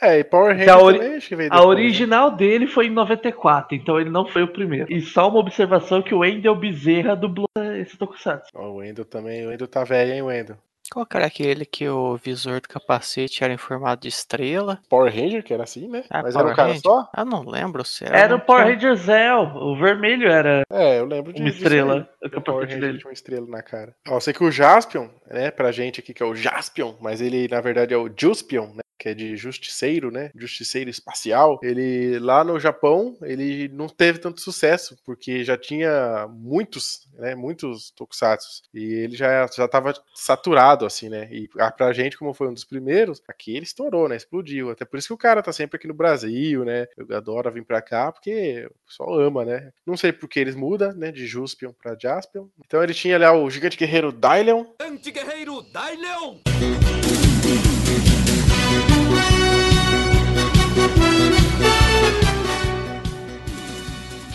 É, 0.00 0.18
e 0.18 0.24
Power 0.24 0.54
Que 0.54 0.60
Ranger 0.64 0.74
a 0.74 0.82
ori- 0.82 0.98
também 0.98 1.16
acho 1.16 1.28
que 1.28 1.36
veio 1.36 1.52
A 1.52 1.56
depois, 1.56 1.76
né? 1.78 1.82
original 1.84 2.30
dele 2.30 2.66
foi 2.66 2.86
em 2.86 2.90
94, 2.90 3.76
então 3.76 4.00
ele 4.00 4.10
não 4.10 4.26
foi 4.26 4.42
o 4.42 4.48
primeiro. 4.48 4.92
E 4.92 5.00
só 5.00 5.28
uma 5.28 5.38
observação 5.40 6.02
que 6.02 6.14
o 6.14 6.18
Wendel 6.20 6.54
Bezerra 6.56 7.14
dublou 7.14 7.48
esse 7.80 7.96
Tokusatsu. 7.96 8.50
Ó, 8.54 8.68
o 8.70 8.76
Wendel 8.76 9.04
também. 9.04 9.46
O 9.46 9.50
Wendel 9.50 9.68
tá 9.68 9.84
velho, 9.84 10.12
hein, 10.12 10.22
Wendel? 10.22 10.56
Qual 10.92 11.06
que 11.06 11.16
era 11.16 11.26
aquele 11.26 11.64
que 11.64 11.88
o 11.88 12.16
visor 12.16 12.60
do 12.60 12.68
capacete 12.68 13.44
era 13.44 13.52
em 13.52 13.56
formato 13.56 14.02
de 14.02 14.08
estrela? 14.08 14.80
Power 14.88 15.14
Ranger, 15.14 15.44
que 15.44 15.54
era 15.54 15.62
assim, 15.62 15.86
né? 15.88 16.02
Ah, 16.10 16.20
Mas 16.20 16.34
era 16.34 16.42
um 16.42 16.46
Power 16.46 16.56
cara 16.56 16.68
Ranger? 16.70 16.82
só? 16.82 17.08
Ah, 17.14 17.24
não 17.24 17.44
lembro 17.48 17.84
se 17.84 18.04
era. 18.04 18.18
Era 18.18 18.34
o 18.34 18.38
não 18.38 18.44
Power 18.44 18.66
Ranger 18.66 18.96
Zell, 18.96 19.42
o 19.54 19.76
vermelho 19.78 20.26
era 20.28 20.62
É, 20.68 20.98
eu 20.98 21.04
lembro 21.04 21.32
de 21.32 21.40
uma 21.40 21.48
disso 21.48 21.62
estrela, 21.62 22.08
o 22.20 22.26
O 22.26 22.30
Power 22.30 22.42
capacete 22.42 22.64
Ranger 22.74 22.80
dele. 22.80 22.98
tinha 22.98 23.08
uma 23.08 23.12
estrela 23.12 23.46
na 23.46 23.62
cara. 23.62 23.94
Ó, 24.08 24.16
eu 24.16 24.20
sei 24.20 24.34
que 24.34 24.42
o 24.42 24.50
Jaspion, 24.50 25.06
né, 25.30 25.52
pra 25.52 25.70
gente 25.70 26.00
aqui 26.00 26.12
que 26.12 26.24
é 26.24 26.26
o 26.26 26.34
Jaspion, 26.34 26.94
mas 27.00 27.20
ele 27.20 27.46
na 27.46 27.60
verdade 27.60 27.94
é 27.94 27.96
o 27.96 28.10
Juspion, 28.18 28.66
né, 28.74 28.80
que 29.00 29.08
é 29.08 29.14
de 29.14 29.34
justiceiro, 29.34 30.10
né, 30.10 30.30
justiceiro 30.36 30.90
espacial. 30.90 31.58
Ele 31.62 32.18
lá 32.18 32.44
no 32.44 32.60
Japão, 32.60 33.16
ele 33.22 33.66
não 33.68 33.88
teve 33.88 34.18
tanto 34.18 34.42
sucesso, 34.42 34.96
porque 35.06 35.42
já 35.42 35.56
tinha 35.56 36.28
muitos, 36.28 37.08
né, 37.14 37.34
muitos 37.34 37.90
tokusatsu, 37.92 38.62
e 38.74 38.84
ele 38.84 39.16
já 39.16 39.46
já 39.56 39.66
tava 39.66 39.94
saturado 40.14 40.84
assim, 40.84 41.08
né? 41.08 41.28
E 41.32 41.48
pra 41.48 41.92
gente 41.94 42.18
como 42.18 42.34
foi 42.34 42.48
um 42.48 42.54
dos 42.54 42.64
primeiros, 42.64 43.22
aqui 43.26 43.56
ele 43.56 43.64
estourou, 43.64 44.06
né, 44.06 44.16
explodiu. 44.16 44.70
Até 44.70 44.84
por 44.84 44.98
isso 44.98 45.08
que 45.08 45.14
o 45.14 45.18
cara 45.18 45.42
tá 45.42 45.52
sempre 45.52 45.76
aqui 45.76 45.88
no 45.88 45.94
Brasil, 45.94 46.64
né? 46.64 46.86
Eu 46.96 47.16
adoro 47.16 47.50
vir 47.50 47.64
pra 47.64 47.80
cá 47.80 48.12
porque 48.12 48.68
o 48.70 48.86
pessoal 48.86 49.18
ama, 49.18 49.44
né? 49.44 49.72
Não 49.86 49.96
sei 49.96 50.12
por 50.12 50.28
que 50.28 50.38
eles 50.38 50.54
mudam, 50.54 50.92
né, 50.92 51.10
de 51.10 51.26
Juspion 51.26 51.72
pra 51.72 51.96
Jaspion. 51.98 52.48
Então 52.66 52.82
ele 52.82 52.92
tinha 52.92 53.18
lá 53.18 53.32
o 53.32 53.48
gigante 53.48 53.78
guerreiro 53.78 54.12
Dylion, 54.12 54.66
Anti-guerreiro 54.78 55.62
Dailion! 55.72 56.36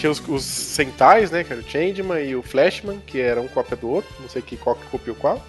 Tinha 0.05 0.11
os, 0.11 0.21
os 0.27 0.43
Sentais, 0.43 1.31
né, 1.31 1.43
que 1.43 1.51
era 1.51 1.61
o 1.61 1.67
Changeman 1.69 2.19
e 2.21 2.35
o 2.35 2.43
Flashman, 2.43 2.99
que 3.05 3.19
era 3.19 3.41
um 3.41 3.47
cópia 3.47 3.75
do 3.75 3.89
outro, 3.89 4.09
não 4.19 4.29
sei 4.29 4.41
que 4.41 4.55
qual 4.55 4.75
que 4.75 4.85
copiou 4.87 5.15
qual, 5.15 5.43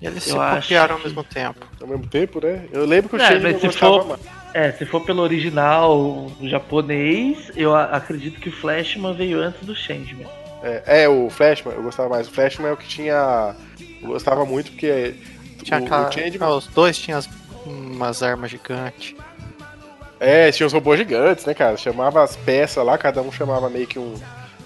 Eles 0.00 0.26
Eu 0.28 0.38
se 0.38 0.54
copiaram 0.60 0.94
ao 0.94 1.00
que- 1.00 1.06
mesmo 1.08 1.24
tempo. 1.24 1.66
ao 1.80 1.86
mesmo 1.86 2.06
tempo, 2.06 2.40
né? 2.44 2.64
Eu 2.72 2.86
lembro 2.86 3.10
que 3.10 3.16
o 3.16 3.20
É, 3.20 3.26
Changeman 3.28 3.58
gostava 3.58 3.98
for- 4.02 4.08
mais. 4.08 4.20
É, 4.54 4.72
se 4.72 4.86
for 4.86 5.00
pelo 5.04 5.20
original 5.22 6.32
japonês, 6.42 7.52
eu 7.54 7.74
acredito 7.76 8.40
que 8.40 8.48
o 8.48 8.52
Flashman 8.52 9.12
veio 9.14 9.40
antes 9.40 9.64
do 9.66 9.74
Changeman. 9.76 10.26
É, 10.62 11.02
é, 11.04 11.08
o 11.08 11.28
Flashman, 11.30 11.74
eu 11.74 11.82
gostava 11.82 12.08
mais. 12.08 12.26
O 12.28 12.30
Flashman 12.32 12.68
é 12.68 12.72
o 12.72 12.76
que 12.76 12.86
tinha. 12.88 13.54
Eu 14.02 14.08
gostava 14.08 14.44
muito 14.46 14.70
porque. 14.72 15.14
Tinha 15.62 15.80
o, 15.80 15.84
aquela... 15.84 16.08
o 16.08 16.12
Changeman. 16.12 16.48
ah, 16.48 16.54
os 16.56 16.66
dois 16.68 16.98
tinham 16.98 17.18
as- 17.18 17.28
umas 17.66 18.22
armas 18.22 18.50
gigantes. 18.50 19.14
É, 20.20 20.52
tinha 20.52 20.66
os 20.66 20.72
robôs 20.72 20.98
gigantes, 20.98 21.46
né, 21.46 21.54
cara? 21.54 21.76
Chamava 21.78 22.22
as 22.22 22.36
peças 22.36 22.84
lá, 22.84 22.98
cada 22.98 23.22
um 23.22 23.32
chamava 23.32 23.70
meio 23.70 23.86
que 23.86 23.98
um, 23.98 24.14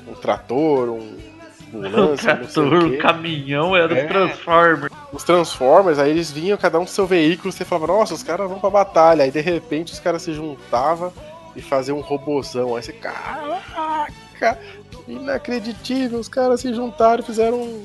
um 0.09 0.13
trator, 0.15 0.91
um 0.91 1.17
ambulância, 1.73 2.35
não 2.35 2.49
sei 2.49 2.69
trator, 2.69 2.91
quê. 2.91 2.97
caminhão 2.99 3.77
era 3.77 3.97
É. 3.99 4.05
o 4.05 4.09
Transformer. 4.09 4.91
Os 5.13 5.23
Transformers, 5.25 5.99
aí 5.99 6.11
eles 6.11 6.31
vinham, 6.31 6.59
cada 6.59 6.79
um 6.79 6.83
com 6.83 6.89
seu 6.89 7.07
veículo, 7.07 7.53
você 7.53 7.65
falava, 7.65 7.93
nossa, 7.93 8.15
os 8.15 8.23
caras 8.23 8.49
vão 8.49 8.59
pra 8.59 8.69
batalha. 8.71 9.23
Aí 9.25 9.31
de 9.31 9.41
repente 9.41 9.93
os 9.93 10.01
caras 10.01 10.23
se 10.23 10.33
juntavam 10.33 11.13
e 11.55 11.63
faziam 11.63 11.99
um 11.99 12.01
robozão. 12.01 12.75
Aí 12.77 12.83
você, 12.83 12.93
caraca, 12.93 14.59
inacreditável, 15.07 16.19
os 16.19 16.29
caras 16.29 16.61
se 16.61 16.73
juntaram 16.75 17.23
e 17.23 17.27
fizeram 17.27 17.59
um, 17.61 17.85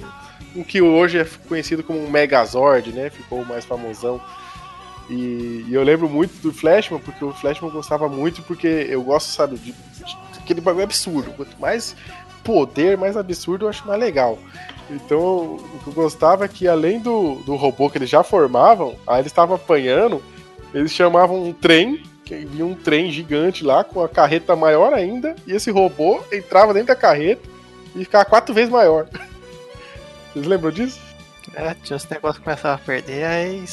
um 0.56 0.64
que 0.64 0.82
hoje 0.82 1.20
é 1.20 1.26
conhecido 1.48 1.84
como 1.84 2.00
um 2.04 2.10
Megazord, 2.10 2.92
né? 2.92 3.10
Ficou 3.10 3.42
o 3.42 3.46
mais 3.46 3.66
famosão. 3.66 4.20
E, 5.10 5.66
e 5.68 5.74
eu 5.74 5.84
lembro 5.84 6.08
muito 6.08 6.34
do 6.42 6.54
Flashman, 6.54 7.00
porque 7.00 7.26
o 7.26 7.34
Flashman 7.34 7.72
gostava 7.72 8.08
muito, 8.08 8.42
porque 8.44 8.68
eu 8.68 9.02
gosto, 9.02 9.32
sabe, 9.32 9.58
de, 9.58 9.72
de 9.72 10.18
aquele 10.40 10.62
bagulho 10.62 10.84
absurdo. 10.84 11.32
Quanto 11.32 11.60
mais 11.60 11.96
poder, 12.44 12.98
mais 12.98 13.18
absurdo, 13.18 13.66
eu 13.66 13.70
acho 13.70 13.88
mais 13.88 14.00
legal. 14.00 14.38
Então, 14.90 15.56
o 15.56 15.80
que 15.84 15.88
eu 15.88 15.94
gostava 15.94 16.46
é 16.46 16.48
que 16.48 16.68
além 16.68 17.00
do, 17.00 17.36
do 17.46 17.56
robô 17.56 17.90
que 17.90 17.98
eles 17.98 18.10
já 18.10 18.24
formavam, 18.24 18.96
aí 19.06 19.20
eles 19.20 19.32
estavam 19.32 19.56
apanhando, 19.56 20.22
eles 20.74 20.92
chamavam 20.92 21.44
um 21.44 21.54
trem, 21.54 22.04
que 22.26 22.36
vinha 22.36 22.66
um 22.66 22.76
trem 22.76 23.12
gigante 23.12 23.64
lá, 23.64 23.84
com 23.84 24.04
a 24.04 24.10
carreta 24.10 24.56
maior 24.56 24.94
ainda, 24.94 25.36
e 25.46 25.54
esse 25.54 25.72
robô 25.72 26.22
entrava 26.32 26.74
dentro 26.74 26.90
da 26.90 26.96
carreta 26.96 27.48
e 27.96 28.04
ficava 28.04 28.26
quatro 28.26 28.54
vezes 28.54 28.70
maior. 28.70 29.08
Vocês 30.34 30.46
lembram 30.46 30.72
disso? 30.72 31.00
É, 31.56 31.74
tinha 31.84 31.98
os 31.98 32.08
negócios 32.08 32.38
que 32.38 32.44
começavam 32.44 32.76
a 32.76 32.86
perder, 32.86 33.26
aí 33.26 33.64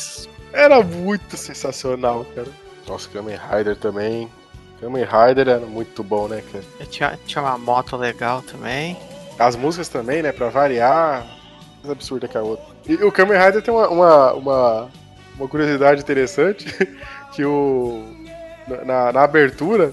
Era 0.57 0.83
muito 0.83 1.37
sensacional, 1.37 2.27
cara. 2.35 2.49
Nossa, 2.89 3.09
Kamen 3.11 3.37
Rider 3.37 3.77
também. 3.77 4.31
Kamen 4.81 5.05
Rider 5.05 5.49
era 5.49 5.67
muito 5.67 6.03
bom, 6.03 6.27
né, 6.29 6.43
cara? 6.51 6.65
tinha, 6.87 7.19
tinha 7.27 7.43
uma 7.43 7.59
moto 7.59 7.95
legal 7.95 8.41
também. 8.41 8.97
As 9.39 9.55
músicas 9.55 9.89
também, 9.89 10.23
né, 10.23 10.33
pra 10.33 10.49
variar, 10.49 11.27
mais 11.83 11.91
absurda 11.91 12.27
que 12.27 12.39
a 12.39 12.43
outra. 12.43 12.65
E 12.89 12.95
o 12.95 13.13
Kamen 13.13 13.39
Rider 13.39 13.61
tem 13.61 13.75
uma, 13.75 13.87
uma, 13.89 14.33
uma, 14.33 14.89
uma 15.39 15.49
curiosidade 15.49 16.01
interessante, 16.01 16.67
que 17.33 17.45
o 17.45 18.03
na, 18.85 19.13
na 19.13 19.23
abertura 19.23 19.91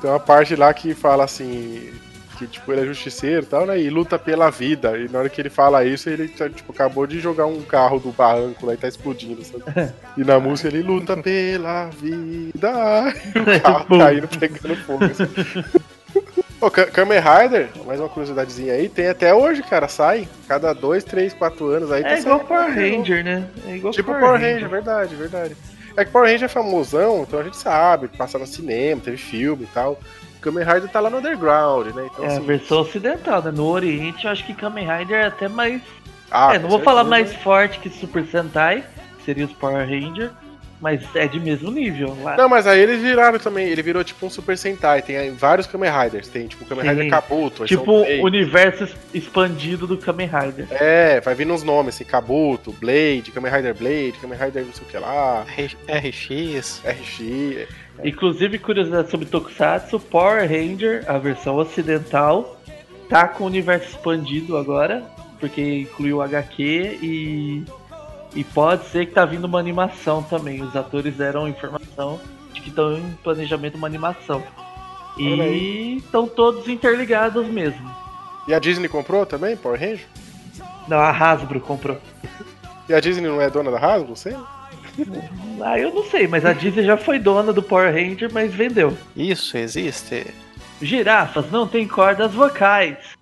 tem 0.00 0.08
uma 0.08 0.20
parte 0.20 0.54
lá 0.54 0.72
que 0.72 0.94
fala 0.94 1.24
assim, 1.24 1.92
que 2.36 2.46
tipo, 2.46 2.72
ele 2.72 2.82
é 2.82 2.86
justiceiro 2.86 3.42
e 3.42 3.46
tal, 3.46 3.66
né, 3.66 3.80
e 3.80 3.88
luta 3.88 4.18
pela 4.18 4.50
vida. 4.50 4.96
E 4.98 5.08
na 5.08 5.20
hora 5.20 5.28
que 5.28 5.40
ele 5.40 5.50
fala 5.50 5.84
isso, 5.84 6.08
ele 6.08 6.28
tá, 6.28 6.48
tipo, 6.48 6.72
acabou 6.72 7.06
de 7.06 7.18
jogar 7.20 7.46
um 7.46 7.62
carro 7.62 7.98
do 7.98 8.12
barranco 8.12 8.66
lá 8.66 8.74
e 8.74 8.76
tá 8.76 8.88
explodindo, 8.88 9.42
sabe? 9.44 9.64
E 10.16 10.24
na 10.24 10.38
música 10.38 10.68
ele 10.68 10.82
luta 10.82 11.16
pela 11.16 11.86
vida, 11.86 12.72
e 13.34 13.56
o 13.56 13.60
carro 13.60 13.86
caindo, 13.98 14.28
pegando 14.28 14.76
fogo. 14.76 15.04
assim. 15.04 15.26
Kamen 16.92 17.20
Rider, 17.20 17.68
mais 17.86 18.00
uma 18.00 18.08
curiosidadezinha 18.08 18.72
aí, 18.72 18.88
tem 18.88 19.08
até 19.08 19.34
hoje, 19.34 19.62
cara, 19.62 19.88
sai. 19.88 20.26
Cada 20.48 20.72
dois, 20.72 21.04
três, 21.04 21.32
quatro 21.34 21.66
anos 21.66 21.92
aí. 21.92 22.02
É 22.02 22.08
tá 22.08 22.18
igual 22.18 22.40
Power. 22.40 22.74
Ranger, 22.74 23.22
né? 23.22 23.48
É 23.68 23.76
igual 23.76 23.92
Tipo 23.92 24.12
Power 24.12 24.40
Ranger, 24.40 24.68
verdade, 24.68 25.14
verdade. 25.14 25.56
É 25.96 26.04
que 26.04 26.10
Power 26.10 26.30
Ranger 26.30 26.46
é 26.46 26.48
famosão, 26.48 27.22
então 27.22 27.38
a 27.38 27.42
gente 27.42 27.56
sabe, 27.56 28.08
passa 28.08 28.38
no 28.38 28.46
cinema, 28.46 29.00
teve 29.00 29.16
filme 29.16 29.64
e 29.64 29.68
tal. 29.68 29.98
Kamen 30.50 30.64
Rider 30.64 30.88
tá 30.90 31.00
lá 31.00 31.10
no 31.10 31.18
underground, 31.18 31.88
né? 31.94 32.08
Então, 32.12 32.24
É 32.24 32.28
a 32.28 32.30
assim, 32.32 32.46
versão 32.46 32.80
ocidental, 32.80 33.42
né? 33.42 33.50
No 33.50 33.66
Oriente 33.66 34.24
eu 34.24 34.30
acho 34.30 34.44
que 34.46 34.54
Kamen 34.54 34.86
Rider 34.86 35.16
é 35.18 35.26
até 35.26 35.48
mais. 35.48 35.82
ah, 36.30 36.54
é, 36.54 36.58
não 36.58 36.68
vou 36.68 36.80
falar 36.80 37.04
certeza. 37.04 37.24
mais 37.32 37.42
forte 37.42 37.78
que 37.80 37.90
Super 37.90 38.24
Sentai, 38.26 38.84
que 39.18 39.24
seria 39.24 39.44
os 39.44 39.52
Power 39.52 39.86
Ranger, 39.88 40.30
mas 40.80 41.02
é 41.16 41.26
de 41.26 41.40
mesmo 41.40 41.70
nível. 41.70 42.14
Lá. 42.22 42.36
Não, 42.36 42.48
mas 42.50 42.66
aí 42.66 42.78
eles 42.78 43.00
viraram 43.00 43.38
também, 43.38 43.66
ele 43.66 43.80
virou 43.82 44.04
tipo 44.04 44.26
um 44.26 44.30
Super 44.30 44.56
Sentai, 44.58 45.00
tem 45.02 45.16
aí 45.16 45.30
vários 45.30 45.66
Kamen 45.66 45.90
Riders, 45.90 46.28
tem 46.28 46.46
tipo 46.46 46.64
o 46.64 46.66
Kamen 46.66 46.84
Sim. 46.84 46.90
Rider 46.90 47.10
Kabuto, 47.10 47.62
aí 47.62 47.68
tipo 47.68 47.90
o 47.90 48.22
universo 48.24 48.86
expandido 49.14 49.86
do 49.86 49.96
Kamen 49.96 50.28
Rider. 50.28 50.66
É, 50.70 51.18
vai 51.20 51.34
vindo 51.34 51.52
uns 51.54 51.62
nomes 51.62 51.94
assim, 51.94 52.04
Kabuto, 52.04 52.72
Blade, 52.72 53.32
Kamen 53.34 53.50
Rider 53.50 53.74
Blade, 53.74 54.14
Kamen 54.20 54.38
Rider 54.38 54.64
não 54.66 54.72
sei 54.74 54.84
o 54.86 54.90
que 54.90 54.98
lá, 54.98 55.44
R- 55.56 55.76
RX. 55.88 56.82
RX, 56.84 57.66
Inclusive, 58.04 58.58
curiosidade 58.58 59.10
sobre 59.10 59.26
Tokusatsu, 59.26 59.98
Power 59.98 60.48
Ranger, 60.48 61.04
a 61.08 61.18
versão 61.18 61.56
ocidental, 61.56 62.60
tá 63.08 63.26
com 63.26 63.44
o 63.44 63.46
universo 63.46 63.88
expandido 63.88 64.56
agora, 64.56 65.04
porque 65.40 65.80
incluiu 65.80 66.18
o 66.18 66.22
HQ 66.22 66.98
e. 67.02 67.64
E 68.34 68.44
pode 68.44 68.84
ser 68.88 69.06
que 69.06 69.12
tá 69.12 69.24
vindo 69.24 69.46
uma 69.46 69.58
animação 69.58 70.22
também. 70.22 70.62
Os 70.62 70.76
atores 70.76 71.16
deram 71.16 71.48
informação 71.48 72.20
de 72.52 72.60
que 72.60 72.68
estão 72.68 72.98
em 72.98 73.12
planejamento 73.22 73.76
uma 73.76 73.86
animação. 73.86 74.42
E 75.16 75.96
estão 75.96 76.28
todos 76.28 76.68
interligados 76.68 77.46
mesmo. 77.46 77.90
E 78.46 78.52
a 78.52 78.58
Disney 78.58 78.88
comprou 78.88 79.24
também, 79.24 79.56
Power 79.56 79.80
Ranger? 79.80 80.06
Não, 80.86 80.98
a 80.98 81.10
Hasbro 81.10 81.60
comprou. 81.60 81.96
E 82.88 82.92
a 82.92 83.00
Disney 83.00 83.26
não 83.26 83.40
é 83.40 83.48
dona 83.48 83.70
da 83.70 83.78
Hasbro, 83.78 84.14
sei? 84.14 84.36
Ah, 85.60 85.78
eu 85.78 85.92
não 85.92 86.04
sei, 86.04 86.26
mas 86.26 86.44
a 86.44 86.52
Disney 86.52 86.84
já 86.84 86.96
foi 86.96 87.18
dona 87.18 87.52
do 87.52 87.62
Power 87.62 87.92
Ranger, 87.92 88.30
mas 88.32 88.52
vendeu. 88.52 88.96
Isso 89.16 89.56
existe? 89.56 90.26
Girafas 90.80 91.50
não 91.50 91.66
têm 91.66 91.88
cordas 91.88 92.32
vocais. 92.32 93.15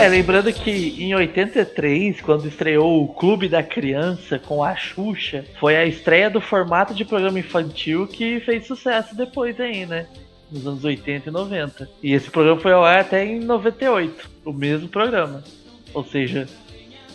É, 0.00 0.08
lembrando 0.08 0.50
que 0.50 0.96
em 0.98 1.14
83, 1.14 2.22
quando 2.22 2.48
estreou 2.48 3.04
o 3.04 3.08
Clube 3.08 3.48
da 3.50 3.62
Criança 3.62 4.38
com 4.38 4.64
a 4.64 4.74
Xuxa, 4.74 5.44
foi 5.58 5.76
a 5.76 5.84
estreia 5.84 6.30
do 6.30 6.40
formato 6.40 6.94
de 6.94 7.04
programa 7.04 7.38
infantil 7.38 8.06
que 8.06 8.40
fez 8.40 8.66
sucesso 8.66 9.14
depois 9.14 9.60
aí, 9.60 9.84
né? 9.84 10.06
Nos 10.50 10.66
anos 10.66 10.84
80 10.84 11.28
e 11.28 11.32
90. 11.32 11.88
E 12.02 12.14
esse 12.14 12.30
programa 12.30 12.58
foi 12.58 12.72
ao 12.72 12.82
ar 12.82 13.00
até 13.00 13.24
em 13.26 13.40
98, 13.40 14.30
o 14.46 14.52
mesmo 14.54 14.88
programa. 14.88 15.44
Ou 15.92 16.02
seja, 16.02 16.48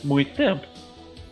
muito 0.03 0.35
tempo. 0.35 0.67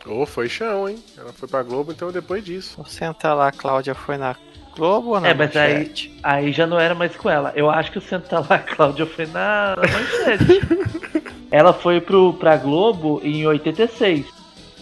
Ô, 0.07 0.25
foi 0.25 0.49
chão, 0.49 0.89
hein? 0.89 0.97
Ela 1.15 1.31
foi 1.31 1.47
pra 1.47 1.61
Globo, 1.61 1.91
então 1.91 2.11
depois 2.11 2.43
disso. 2.43 2.81
O 2.81 2.85
Senta 2.85 3.31
lá, 3.33 3.51
Cláudia, 3.51 3.93
foi 3.93 4.17
na 4.17 4.35
Globo 4.75 5.11
ou 5.11 5.19
na 5.19 5.29
É, 5.29 5.33
mas 5.35 5.55
aí, 5.55 5.73
Manchete? 5.75 6.19
aí 6.23 6.51
já 6.51 6.65
não 6.65 6.79
era 6.79 6.95
mais 6.95 7.15
com 7.15 7.29
ela. 7.29 7.53
Eu 7.55 7.69
acho 7.69 7.91
que 7.91 7.99
o 7.99 8.01
Senta 8.01 8.39
lá, 8.39 8.57
Cláudia, 8.59 9.05
foi 9.05 9.27
na, 9.27 9.75
na 9.75 9.83
manchete. 9.83 11.21
ela 11.53 11.71
foi 11.71 12.01
pro, 12.01 12.33
pra 12.33 12.57
Globo 12.57 13.21
em 13.23 13.45
86. 13.45 14.25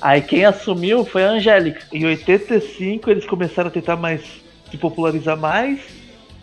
Aí 0.02 0.22
quem 0.22 0.46
assumiu 0.46 1.04
foi 1.04 1.26
a 1.26 1.32
Angélica. 1.32 1.86
Em 1.92 2.06
85 2.06 3.12
eles 3.12 3.26
começaram 3.26 3.68
a 3.68 3.72
tentar 3.72 3.98
mais 3.98 4.22
se 4.70 4.78
popularizar 4.78 5.38
mais. 5.38 5.82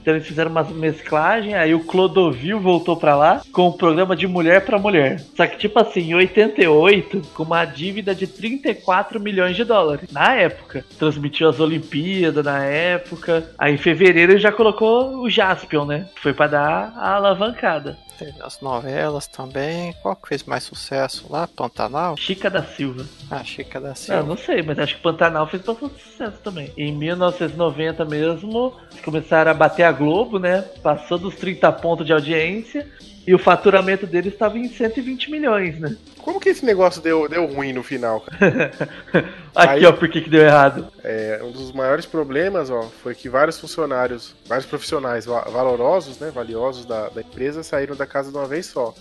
Então 0.08 0.16
eles 0.16 0.26
fizeram 0.26 0.50
uma 0.50 0.64
mesclagem, 0.64 1.54
aí 1.54 1.74
o 1.74 1.80
Clodovil 1.84 2.58
voltou 2.58 2.96
pra 2.96 3.14
lá 3.14 3.42
com 3.52 3.68
um 3.68 3.72
programa 3.72 4.16
de 4.16 4.26
mulher 4.26 4.64
pra 4.64 4.78
mulher. 4.78 5.20
Só 5.36 5.46
que 5.46 5.58
tipo 5.58 5.78
assim, 5.78 6.00
em 6.00 6.14
88, 6.14 7.20
com 7.34 7.42
uma 7.42 7.66
dívida 7.66 8.14
de 8.14 8.26
34 8.26 9.20
milhões 9.20 9.54
de 9.54 9.64
dólares 9.64 10.10
na 10.10 10.34
época. 10.34 10.82
Transmitiu 10.98 11.46
as 11.50 11.60
Olimpíadas 11.60 12.42
na 12.42 12.64
época. 12.64 13.50
Aí 13.58 13.74
em 13.74 13.76
fevereiro 13.76 14.32
ele 14.32 14.40
já 14.40 14.50
colocou 14.50 15.18
o 15.20 15.28
Jaspion, 15.28 15.84
né? 15.84 16.08
Que 16.14 16.22
foi 16.22 16.32
pra 16.32 16.46
dar 16.46 16.94
a 16.96 17.16
alavancada. 17.16 17.98
Teve 18.18 18.34
as 18.42 18.60
novelas 18.60 19.28
também. 19.28 19.94
Qual 20.02 20.16
que 20.16 20.26
fez 20.26 20.42
mais 20.42 20.64
sucesso 20.64 21.26
lá? 21.30 21.46
Pantanal? 21.46 22.16
Chica 22.16 22.50
da 22.50 22.64
Silva. 22.64 23.06
Ah, 23.30 23.44
Chica 23.44 23.80
da 23.80 23.90
Não, 23.90 23.94
Silva. 23.94 24.22
não 24.24 24.36
sei, 24.36 24.60
mas 24.60 24.76
acho 24.76 24.96
que 24.96 25.02
Pantanal 25.02 25.46
fez 25.46 25.62
bastante 25.62 26.02
sucesso 26.02 26.36
também. 26.42 26.72
Em 26.76 26.90
1990 26.92 28.04
mesmo, 28.04 28.74
eles 28.90 29.00
começaram 29.04 29.52
a 29.52 29.54
bater 29.54 29.84
a 29.84 29.92
Globo, 29.98 30.38
né? 30.38 30.62
Passou 30.82 31.18
dos 31.18 31.34
30 31.34 31.70
pontos 31.72 32.06
de 32.06 32.12
audiência. 32.12 32.86
E 33.26 33.34
o 33.34 33.38
faturamento 33.38 34.06
deles 34.06 34.32
estava 34.32 34.56
em 34.58 34.66
120 34.70 35.30
milhões, 35.30 35.78
né? 35.78 35.94
Como 36.22 36.40
que 36.40 36.48
esse 36.48 36.64
negócio 36.64 37.02
deu, 37.02 37.28
deu 37.28 37.44
ruim 37.44 37.74
no 37.74 37.82
final? 37.82 38.24
Aqui, 39.54 39.68
Aí- 39.74 39.84
ó, 39.86 39.92
por 39.92 40.08
que 40.08 40.22
que 40.22 40.30
deu 40.30 40.40
errado. 40.42 40.86
É, 41.04 41.40
um 41.42 41.50
dos 41.50 41.70
maiores 41.72 42.06
problemas, 42.06 42.70
ó, 42.70 42.82
foi 43.02 43.14
que 43.14 43.28
vários 43.28 43.58
funcionários, 43.60 44.34
vários 44.46 44.66
profissionais 44.66 45.26
va- 45.26 45.42
valorosos, 45.42 46.18
né, 46.18 46.30
valiosos 46.30 46.86
da, 46.86 47.10
da 47.10 47.20
empresa 47.20 47.62
saíram 47.62 47.94
da 47.94 48.06
casa 48.06 48.30
de 48.30 48.36
uma 48.38 48.46
vez 48.46 48.64
só. 48.64 48.94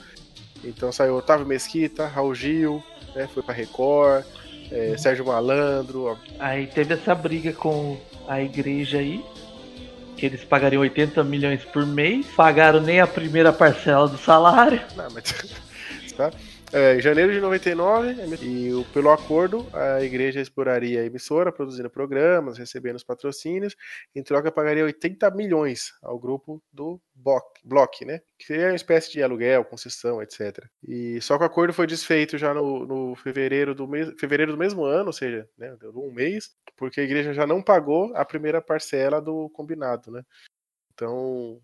Então 0.63 0.91
saiu 0.91 1.15
Otávio 1.15 1.45
Mesquita, 1.45 2.05
Raul 2.05 2.35
Gil, 2.35 2.83
né, 3.15 3.29
foi 3.33 3.41
pra 3.43 3.53
Record, 3.53 4.25
é, 4.71 4.95
Sérgio 4.97 5.25
Malandro, 5.25 6.05
ó, 6.05 6.15
Aí 6.39 6.67
teve 6.67 6.95
essa 6.95 7.15
briga 7.15 7.53
com 7.53 7.97
a 8.27 8.41
igreja 8.41 8.97
aí. 8.97 9.23
Que 10.17 10.25
eles 10.25 10.43
pagariam 10.43 10.81
80 10.81 11.23
milhões 11.23 11.63
por 11.63 11.85
mês. 11.85 12.25
Pagaram 12.35 12.81
nem 12.81 12.99
a 12.99 13.07
primeira 13.07 13.53
parcela 13.53 14.07
do 14.07 14.17
salário. 14.17 14.81
Não, 14.95 15.07
mas. 15.11 15.33
É, 16.73 16.95
em 16.95 17.01
janeiro 17.01 17.31
de 17.31 17.39
99, 17.39 18.13
e 18.43 18.85
pelo 18.93 19.09
acordo, 19.09 19.65
a 19.73 20.03
igreja 20.03 20.41
exploraria 20.41 21.01
a 21.01 21.05
emissora, 21.05 21.49
produzindo 21.49 21.89
programas, 21.89 22.57
recebendo 22.57 22.97
os 22.97 23.05
patrocínios, 23.05 23.73
em 24.13 24.21
troca 24.21 24.51
pagaria 24.51 24.83
80 24.83 25.31
milhões 25.31 25.93
ao 26.03 26.19
grupo 26.19 26.61
do 26.71 26.99
Block, 27.15 27.45
Block 27.63 28.03
né? 28.03 28.19
Que 28.37 28.47
seria 28.47 28.67
uma 28.67 28.75
espécie 28.75 29.13
de 29.13 29.23
aluguel, 29.23 29.63
concessão, 29.63 30.21
etc. 30.21 30.65
E 30.85 31.21
só 31.21 31.37
que 31.37 31.43
o 31.43 31.47
acordo 31.47 31.73
foi 31.73 31.87
desfeito 31.87 32.37
já 32.37 32.53
no, 32.53 32.85
no 32.85 33.15
fevereiro, 33.15 33.73
do 33.73 33.87
fevereiro 34.19 34.51
do 34.51 34.57
mesmo 34.57 34.83
ano, 34.83 35.07
ou 35.07 35.13
seja, 35.13 35.47
né, 35.57 35.73
deu 35.79 35.93
um 35.97 36.11
mês, 36.11 36.49
porque 36.75 36.99
a 36.99 37.03
igreja 37.03 37.33
já 37.33 37.47
não 37.47 37.61
pagou 37.61 38.13
a 38.13 38.25
primeira 38.25 38.61
parcela 38.61 39.21
do 39.21 39.49
combinado, 39.51 40.11
né? 40.11 40.21
Então, 40.93 41.61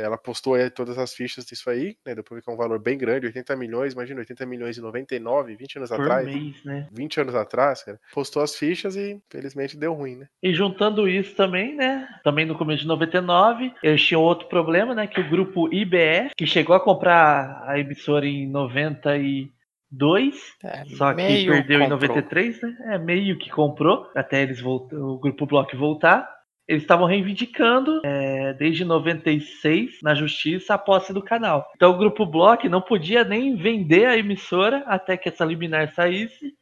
ela 0.00 0.16
postou 0.16 0.54
aí 0.54 0.70
todas 0.70 0.96
as 0.98 1.12
fichas 1.14 1.44
disso 1.44 1.68
aí, 1.68 1.96
né? 2.04 2.14
Deu 2.14 2.24
pra 2.24 2.34
ver 2.34 2.42
que 2.42 2.50
é 2.50 2.52
um 2.52 2.56
valor 2.56 2.78
bem 2.78 2.96
grande, 2.96 3.26
80 3.26 3.54
milhões, 3.56 3.92
imagina, 3.92 4.20
80 4.20 4.46
milhões 4.46 4.78
em 4.78 4.80
99, 4.80 5.56
20 5.56 5.76
anos 5.76 5.90
Por 5.90 6.00
atrás. 6.00 6.26
mês, 6.26 6.64
né? 6.64 6.88
20 6.92 7.20
anos 7.20 7.34
atrás, 7.34 7.82
cara. 7.82 7.98
Postou 8.12 8.42
as 8.42 8.54
fichas 8.56 8.96
e, 8.96 9.20
felizmente, 9.30 9.76
deu 9.76 9.92
ruim, 9.94 10.16
né? 10.16 10.26
E 10.42 10.52
juntando 10.54 11.08
isso 11.08 11.34
também, 11.34 11.74
né? 11.74 12.08
Também 12.24 12.46
no 12.46 12.56
começo 12.56 12.82
de 12.82 12.88
99, 12.88 13.72
eles 13.82 14.02
tinham 14.02 14.22
outro 14.22 14.48
problema, 14.48 14.94
né? 14.94 15.06
Que 15.06 15.20
o 15.20 15.28
grupo 15.28 15.72
IBS, 15.72 16.32
que 16.36 16.46
chegou 16.46 16.74
a 16.74 16.80
comprar 16.80 17.62
a 17.66 17.78
emissora 17.78 18.26
em 18.26 18.46
92, 18.48 20.34
É, 20.64 20.84
só 20.96 21.12
que 21.14 21.22
perdeu 21.46 21.80
em 21.80 21.88
comprou. 21.88 22.08
93, 22.08 22.62
né? 22.62 22.76
É 22.94 22.98
meio 22.98 23.38
que 23.38 23.50
comprou, 23.50 24.10
até 24.14 24.42
eles 24.42 24.60
voltar, 24.60 24.96
o 24.96 25.18
grupo 25.18 25.46
Block 25.46 25.76
voltar. 25.76 26.28
Eles 26.72 26.84
estavam 26.84 27.06
reivindicando 27.06 28.00
é, 28.02 28.54
desde 28.54 28.82
96 28.82 29.98
na 30.02 30.14
justiça 30.14 30.72
a 30.72 30.78
posse 30.78 31.12
do 31.12 31.20
canal. 31.20 31.70
Então 31.76 31.90
o 31.92 31.98
grupo 31.98 32.24
Block 32.24 32.66
não 32.66 32.80
podia 32.80 33.22
nem 33.24 33.54
vender 33.54 34.06
a 34.06 34.16
emissora 34.16 34.82
até 34.86 35.18
que 35.18 35.28
essa 35.28 35.44
liminar 35.44 35.92
saísse. 35.92 36.54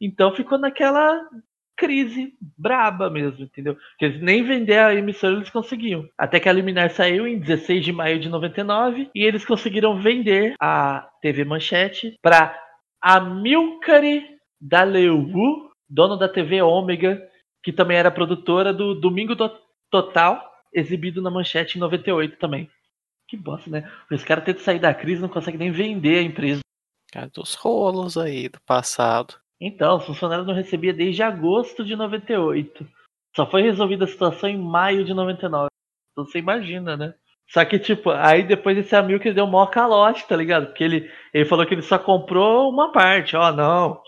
Então 0.00 0.34
ficou 0.34 0.58
naquela 0.58 1.16
crise 1.76 2.34
braba 2.58 3.08
mesmo, 3.08 3.44
entendeu? 3.44 3.76
Que 4.00 4.06
eles 4.06 4.20
nem 4.20 4.42
vender 4.42 4.80
a 4.80 4.96
emissora 4.96 5.36
eles 5.36 5.48
conseguiam. 5.48 6.08
Até 6.18 6.40
que 6.40 6.48
a 6.48 6.52
liminar 6.52 6.90
saiu 6.90 7.24
em 7.24 7.38
16 7.38 7.84
de 7.84 7.92
maio 7.92 8.18
de 8.18 8.28
99 8.28 9.10
e 9.14 9.22
eles 9.22 9.44
conseguiram 9.44 9.96
vender 10.02 10.56
a 10.60 11.08
TV 11.20 11.44
Manchete 11.44 12.18
para 12.20 12.52
a 13.00 13.20
Milcare 13.20 14.26
Daleu, 14.60 15.24
dono 15.88 16.16
da 16.16 16.28
TV 16.28 16.60
Ômega, 16.62 17.22
que 17.62 17.72
também 17.72 17.96
era 17.96 18.10
produtora 18.10 18.72
do 18.72 18.94
Domingo 18.94 19.34
do 19.34 19.50
Total, 19.90 20.50
exibido 20.72 21.20
na 21.20 21.30
Manchete 21.30 21.76
em 21.76 21.80
98 21.80 22.38
também. 22.38 22.70
Que 23.28 23.36
bosta, 23.36 23.70
né? 23.70 23.90
Os 24.10 24.24
caras 24.24 24.44
tentam 24.44 24.62
sair 24.62 24.78
da 24.78 24.92
crise 24.92 25.18
e 25.18 25.22
não 25.22 25.28
conseguem 25.28 25.58
nem 25.58 25.70
vender 25.70 26.18
a 26.18 26.22
empresa. 26.22 26.60
É 27.14 27.26
dos 27.26 27.54
rolos 27.54 28.16
aí 28.16 28.48
do 28.48 28.60
passado. 28.62 29.34
Então, 29.60 29.98
os 29.98 30.04
funcionários 30.04 30.46
não 30.46 30.54
recebiam 30.54 30.94
desde 30.94 31.22
agosto 31.22 31.84
de 31.84 31.94
98. 31.94 32.86
Só 33.36 33.48
foi 33.48 33.62
resolvida 33.62 34.04
a 34.04 34.08
situação 34.08 34.48
em 34.48 34.58
maio 34.58 35.04
de 35.04 35.14
99. 35.14 35.68
Então 36.12 36.26
você 36.26 36.38
imagina, 36.38 36.96
né? 36.96 37.14
Só 37.48 37.64
que, 37.64 37.78
tipo, 37.78 38.10
aí 38.10 38.42
depois 38.42 38.76
esse 38.78 38.94
amigo 38.96 39.22
que 39.22 39.32
deu 39.32 39.46
maior 39.46 39.66
calote, 39.66 40.26
tá 40.26 40.36
ligado? 40.36 40.66
Porque 40.66 40.82
ele, 40.82 41.10
ele 41.32 41.44
falou 41.44 41.66
que 41.66 41.74
ele 41.74 41.82
só 41.82 41.98
comprou 41.98 42.70
uma 42.70 42.92
parte. 42.92 43.36
Ó, 43.36 43.52
não. 43.52 44.00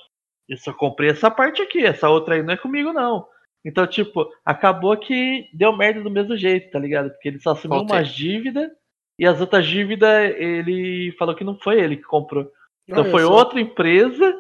Eu 0.49 0.57
só 0.59 0.73
comprei 0.73 1.11
essa 1.11 1.31
parte 1.31 1.63
aqui. 1.63 1.85
Essa 1.85 2.09
outra 2.09 2.35
aí 2.35 2.43
não 2.43 2.55
é 2.55 2.57
comigo, 2.57 2.93
não. 2.93 3.27
Então, 3.65 3.87
tipo, 3.87 4.31
acabou 4.45 4.97
que 4.97 5.49
deu 5.53 5.75
merda 5.77 6.03
do 6.03 6.11
mesmo 6.11 6.37
jeito, 6.37 6.71
tá 6.71 6.79
ligado? 6.79 7.11
Porque 7.11 7.29
ele 7.29 7.41
só 7.41 7.53
assumiu 7.53 7.79
Voltei. 7.79 7.97
umas 7.97 8.09
dívidas 8.11 8.71
e 9.19 9.27
as 9.27 9.41
outras 9.41 9.67
dívidas 9.67 10.35
ele 10.37 11.15
falou 11.19 11.35
que 11.35 11.45
não 11.45 11.57
foi 11.59 11.81
ele 11.81 11.97
que 11.97 12.03
comprou. 12.03 12.51
Então 12.87 13.03
Olha 13.03 13.11
foi 13.11 13.23
só. 13.23 13.33
outra 13.33 13.61
empresa 13.61 14.35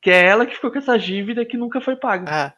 que 0.00 0.10
é 0.10 0.26
ela 0.26 0.46
que 0.46 0.54
ficou 0.54 0.70
com 0.70 0.78
essa 0.78 0.98
dívida 0.98 1.44
que 1.46 1.56
nunca 1.56 1.80
foi 1.80 1.96
paga. 1.96 2.26
Ah, 2.28 2.54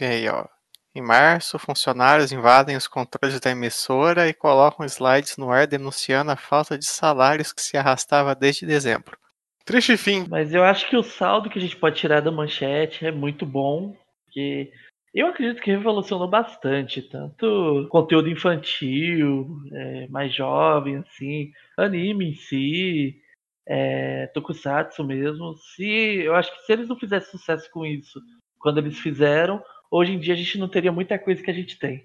e 0.00 0.04
aí, 0.04 0.28
ó. 0.28 0.46
Em 0.94 1.02
março, 1.02 1.58
funcionários 1.58 2.32
invadem 2.32 2.74
os 2.74 2.88
controles 2.88 3.38
da 3.38 3.50
emissora 3.50 4.28
e 4.28 4.32
colocam 4.32 4.86
slides 4.86 5.36
no 5.36 5.50
ar 5.50 5.66
denunciando 5.66 6.30
a 6.30 6.36
falta 6.36 6.78
de 6.78 6.86
salários 6.86 7.52
que 7.52 7.60
se 7.60 7.76
arrastava 7.76 8.34
desde 8.34 8.64
dezembro. 8.64 9.18
Triste 9.66 9.94
fim. 9.98 10.26
Mas 10.26 10.54
eu 10.54 10.64
acho 10.64 10.88
que 10.88 10.96
o 10.96 11.02
saldo 11.02 11.50
que 11.50 11.58
a 11.58 11.60
gente 11.60 11.76
pode 11.76 11.96
tirar 11.96 12.20
da 12.20 12.30
manchete 12.32 13.04
é 13.04 13.12
muito 13.12 13.44
bom, 13.44 13.94
porque 14.24 14.72
eu 15.20 15.28
acredito 15.28 15.62
que 15.62 15.70
revolucionou 15.70 16.28
bastante, 16.28 17.00
tanto 17.00 17.86
conteúdo 17.90 18.28
infantil, 18.28 19.48
é, 19.72 20.06
mais 20.08 20.34
jovem, 20.34 20.96
assim, 20.96 21.52
anime 21.78 22.30
em 22.30 22.34
si, 22.34 23.18
é, 23.66 24.26
Tokusatsu 24.28 25.02
mesmo. 25.02 25.54
Se 25.54 25.86
eu 26.22 26.34
acho 26.34 26.54
que 26.54 26.66
se 26.66 26.72
eles 26.74 26.86
não 26.86 26.98
fizessem 26.98 27.30
sucesso 27.30 27.70
com 27.70 27.86
isso 27.86 28.20
quando 28.58 28.76
eles 28.76 28.98
fizeram, 28.98 29.62
hoje 29.90 30.12
em 30.12 30.18
dia 30.18 30.34
a 30.34 30.36
gente 30.36 30.58
não 30.58 30.68
teria 30.68 30.92
muita 30.92 31.18
coisa 31.18 31.42
que 31.42 31.50
a 31.50 31.54
gente 31.54 31.78
tem. 31.78 32.02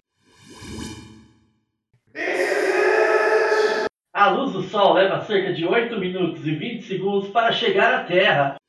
A 4.13 4.29
luz 4.29 4.53
do 4.53 4.63
sol 4.63 4.93
leva 4.93 5.19
cerca 5.25 5.51
de 5.51 5.65
8 5.65 5.99
minutos 5.99 6.47
e 6.47 6.51
20 6.51 6.83
segundos 6.83 7.29
para 7.29 7.51
chegar 7.51 7.93
à 7.93 8.03
Terra. 8.05 8.60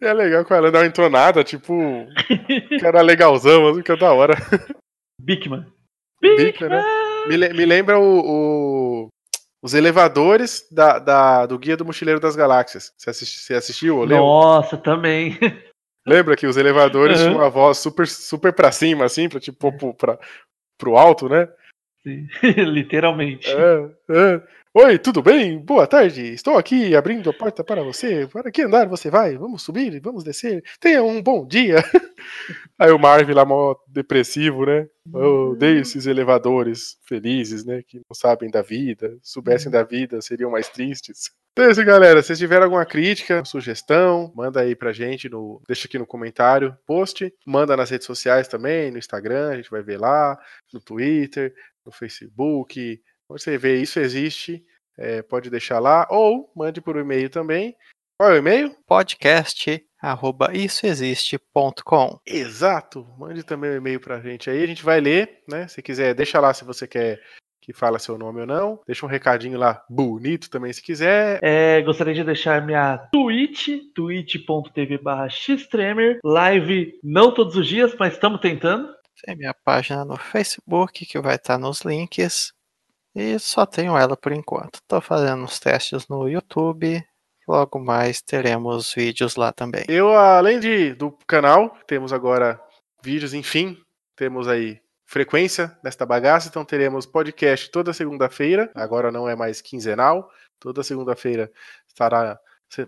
É 0.00 0.12
legal 0.12 0.44
que 0.44 0.52
ela 0.52 0.70
dá 0.70 0.80
uma 0.80 0.86
entonada, 0.86 1.42
tipo. 1.44 1.74
cara 2.80 3.00
legalzão, 3.02 3.68
assim, 3.68 3.82
que 3.82 3.92
é 3.92 3.96
da 3.96 4.12
hora. 4.12 4.34
Bigman. 5.20 5.66
Bigman, 6.20 6.68
né? 6.70 6.82
Me, 7.28 7.36
me 7.50 7.64
lembra 7.66 7.98
o, 7.98 8.20
o- 9.04 9.08
os 9.62 9.74
elevadores 9.74 10.66
da, 10.70 10.98
da- 10.98 11.46
do 11.46 11.58
Guia 11.58 11.76
do 11.76 11.84
Mochileiro 11.84 12.20
das 12.20 12.36
Galáxias. 12.36 12.92
Você, 12.96 13.10
assisti- 13.10 13.38
você 13.40 13.54
assistiu 13.54 13.98
ou 13.98 14.04
leu? 14.04 14.18
Nossa, 14.18 14.76
também. 14.76 15.38
Lembra 16.06 16.36
que 16.36 16.46
os 16.46 16.56
elevadores 16.56 17.18
Aham. 17.20 17.28
tinham 17.30 17.40
uma 17.42 17.50
voz 17.50 17.78
super, 17.78 18.06
super 18.06 18.52
pra 18.52 18.70
cima, 18.70 19.04
assim, 19.04 19.28
pra, 19.28 19.40
tipo, 19.40 19.76
pro, 19.76 19.92
pra, 19.94 20.18
pro 20.78 20.96
alto, 20.96 21.28
né? 21.28 21.48
Sim, 22.04 22.28
Literalmente. 22.62 23.48
É, 23.50 23.90
é. 24.10 24.42
Oi, 24.78 24.98
tudo 24.98 25.22
bem? 25.22 25.58
Boa 25.58 25.86
tarde. 25.86 26.34
Estou 26.34 26.58
aqui 26.58 26.94
abrindo 26.94 27.30
a 27.30 27.32
porta 27.32 27.64
para 27.64 27.82
você. 27.82 28.26
Para 28.26 28.50
que 28.50 28.60
andar 28.60 28.86
você 28.86 29.08
vai? 29.08 29.34
Vamos 29.34 29.62
subir, 29.62 29.98
vamos 30.00 30.22
descer. 30.22 30.62
Tenha 30.78 31.02
um 31.02 31.22
bom 31.22 31.46
dia. 31.46 31.76
Aí 32.78 32.90
o 32.90 32.98
Marvin 32.98 33.32
lá, 33.32 33.42
mó 33.42 33.74
depressivo, 33.88 34.66
né? 34.66 34.86
Eu 35.14 35.52
odeio 35.52 35.80
esses 35.80 36.06
elevadores 36.06 36.98
felizes, 37.08 37.64
né? 37.64 37.82
Que 37.88 37.96
não 37.96 38.14
sabem 38.14 38.50
da 38.50 38.60
vida. 38.60 39.16
Soubessem 39.22 39.72
da 39.72 39.82
vida, 39.82 40.20
seriam 40.20 40.50
mais 40.50 40.68
tristes. 40.68 41.30
Então 41.52 41.64
é 41.64 41.70
isso, 41.70 41.82
galera. 41.82 42.22
Se 42.22 42.36
tiver 42.36 42.62
alguma 42.62 42.84
crítica, 42.84 43.42
sugestão, 43.46 44.30
manda 44.36 44.60
aí 44.60 44.76
pra 44.76 44.92
gente, 44.92 45.26
no, 45.26 45.58
deixa 45.66 45.88
aqui 45.88 45.98
no 45.98 46.06
comentário, 46.06 46.76
post. 46.86 47.32
Manda 47.46 47.78
nas 47.78 47.88
redes 47.88 48.06
sociais 48.06 48.46
também, 48.46 48.90
no 48.90 48.98
Instagram, 48.98 49.52
a 49.52 49.56
gente 49.56 49.70
vai 49.70 49.82
ver 49.82 49.98
lá, 49.98 50.38
no 50.70 50.80
Twitter, 50.82 51.54
no 51.82 51.90
Facebook. 51.90 53.00
Você 53.28 53.58
vê 53.58 53.80
isso 53.80 53.98
existe, 53.98 54.64
é, 54.96 55.22
pode 55.22 55.50
deixar 55.50 55.78
lá. 55.78 56.06
Ou 56.10 56.50
mande 56.54 56.80
por 56.80 56.96
e-mail 56.96 57.28
também. 57.28 57.76
Qual 58.18 58.30
é 58.30 58.34
o 58.34 58.38
e-mail? 58.38 58.74
Podcast 58.86 59.84
arroba 60.00 60.54
issoexiste.com. 60.54 62.20
Exato. 62.24 63.06
Mande 63.18 63.42
também 63.42 63.70
o 63.70 63.76
e-mail 63.76 64.00
pra 64.00 64.20
gente 64.20 64.48
aí. 64.48 64.62
A 64.62 64.66
gente 64.66 64.84
vai 64.84 65.00
ler, 65.00 65.42
né? 65.48 65.66
Se 65.68 65.82
quiser, 65.82 66.14
deixa 66.14 66.40
lá 66.40 66.54
se 66.54 66.64
você 66.64 66.86
quer 66.86 67.20
que 67.60 67.72
fala 67.72 67.98
seu 67.98 68.16
nome 68.16 68.40
ou 68.40 68.46
não. 68.46 68.80
Deixa 68.86 69.04
um 69.04 69.08
recadinho 69.08 69.58
lá 69.58 69.84
bonito 69.90 70.48
também 70.48 70.72
se 70.72 70.80
quiser. 70.80 71.40
É, 71.42 71.82
gostaria 71.82 72.14
de 72.14 72.22
deixar 72.22 72.64
minha 72.64 72.96
Twitch, 73.12 73.68
twitch.tv 73.92 74.98
barra 74.98 75.28
xtremer, 75.28 76.20
live 76.24 76.92
não 77.02 77.34
todos 77.34 77.56
os 77.56 77.66
dias, 77.66 77.94
mas 77.98 78.14
estamos 78.14 78.40
tentando. 78.40 78.88
Tem 79.24 79.34
minha 79.34 79.54
página 79.64 80.04
no 80.04 80.16
Facebook 80.16 81.04
que 81.04 81.18
vai 81.18 81.34
estar 81.34 81.58
nos 81.58 81.80
links. 81.80 82.52
E 83.18 83.38
só 83.38 83.64
tenho 83.64 83.96
ela 83.96 84.14
por 84.14 84.30
enquanto. 84.30 84.74
Estou 84.74 85.00
fazendo 85.00 85.42
uns 85.42 85.58
testes 85.58 86.06
no 86.06 86.28
YouTube. 86.28 87.02
Logo 87.48 87.78
mais 87.78 88.20
teremos 88.20 88.92
vídeos 88.92 89.36
lá 89.36 89.50
também. 89.52 89.84
Eu, 89.88 90.12
além 90.12 90.60
de, 90.60 90.92
do 90.92 91.10
canal, 91.26 91.74
temos 91.86 92.12
agora 92.12 92.60
vídeos, 93.02 93.32
enfim, 93.32 93.78
temos 94.14 94.46
aí 94.46 94.82
frequência 95.06 95.74
nesta 95.82 96.04
bagaça, 96.04 96.48
então 96.48 96.62
teremos 96.62 97.06
podcast 97.06 97.70
toda 97.70 97.94
segunda-feira, 97.94 98.70
agora 98.74 99.10
não 99.10 99.28
é 99.28 99.34
mais 99.34 99.62
quinzenal, 99.62 100.28
toda 100.58 100.82
segunda-feira 100.82 101.50
estará 101.86 102.38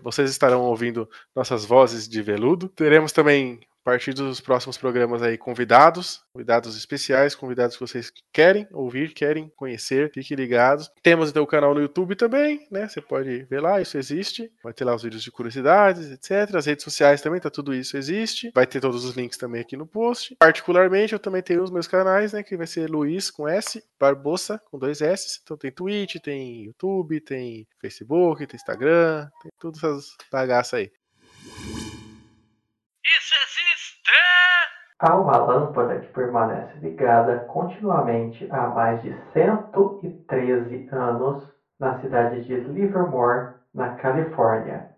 vocês 0.03 0.29
estarão 0.29 0.61
ouvindo 0.63 1.09
nossas 1.35 1.65
vozes 1.65 2.07
de 2.07 2.21
veludo. 2.21 2.67
Teremos 2.69 3.11
também, 3.11 3.59
partir 3.89 4.13
dos 4.13 4.39
próximos 4.39 4.77
programas 4.77 5.23
aí, 5.23 5.35
convidados, 5.35 6.21
convidados 6.31 6.77
especiais, 6.77 7.33
convidados 7.33 7.75
que 7.75 7.81
vocês 7.81 8.13
querem 8.31 8.67
ouvir, 8.71 9.15
querem 9.15 9.51
conhecer, 9.55 10.11
fiquem 10.13 10.37
ligados. 10.37 10.91
Temos 11.01 11.31
então 11.31 11.41
o 11.41 11.47
canal 11.47 11.73
no 11.73 11.81
YouTube 11.81 12.15
também, 12.15 12.67
né? 12.69 12.87
Você 12.87 13.01
pode 13.01 13.45
ver 13.45 13.59
lá, 13.59 13.81
isso 13.81 13.97
existe. 13.97 14.51
Vai 14.63 14.73
ter 14.73 14.85
lá 14.85 14.93
os 14.93 15.01
vídeos 15.01 15.23
de 15.23 15.31
curiosidades, 15.31 16.11
etc. 16.11 16.55
As 16.55 16.67
redes 16.67 16.83
sociais 16.83 17.19
também, 17.19 17.39
tá 17.39 17.49
tudo 17.49 17.73
isso 17.73 17.97
existe. 17.97 18.51
Vai 18.53 18.67
ter 18.67 18.79
todos 18.79 19.03
os 19.03 19.15
links 19.15 19.39
também 19.39 19.61
aqui 19.61 19.75
no 19.75 19.87
post. 19.87 20.35
Particularmente, 20.37 21.13
eu 21.13 21.19
também 21.19 21.41
tenho 21.41 21.63
os 21.63 21.71
meus 21.71 21.87
canais, 21.87 22.31
né? 22.31 22.43
Que 22.43 22.55
vai 22.55 22.67
ser 22.67 22.87
Luiz 22.91 23.31
com 23.31 23.47
S, 23.47 23.83
Barbosa 23.99 24.61
com 24.69 24.77
dois 24.77 25.01
S. 25.01 25.39
Então 25.41 25.57
tem 25.57 25.71
Twitch, 25.71 26.17
tem 26.21 26.65
YouTube, 26.65 27.19
tem 27.21 27.67
Facebook, 27.81 28.45
tem 28.45 28.55
Instagram, 28.55 29.27
tem 29.41 29.51
todas 29.59 29.83
essas 29.83 30.15
bagaças 30.31 30.75
aí. 30.75 30.91
Isso 33.03 33.33
existe! 33.33 33.48
Há 35.01 35.15
uma 35.15 35.37
lâmpada 35.37 35.97
que 35.97 36.11
permanece 36.11 36.77
ligada 36.79 37.39
continuamente 37.45 38.45
há 38.51 38.67
mais 38.67 39.01
de 39.01 39.15
113 39.31 40.89
anos 40.91 41.47
na 41.79 42.01
cidade 42.01 42.43
de 42.43 42.55
Livermore, 42.55 43.53
na 43.73 43.95
Califórnia. 43.95 44.89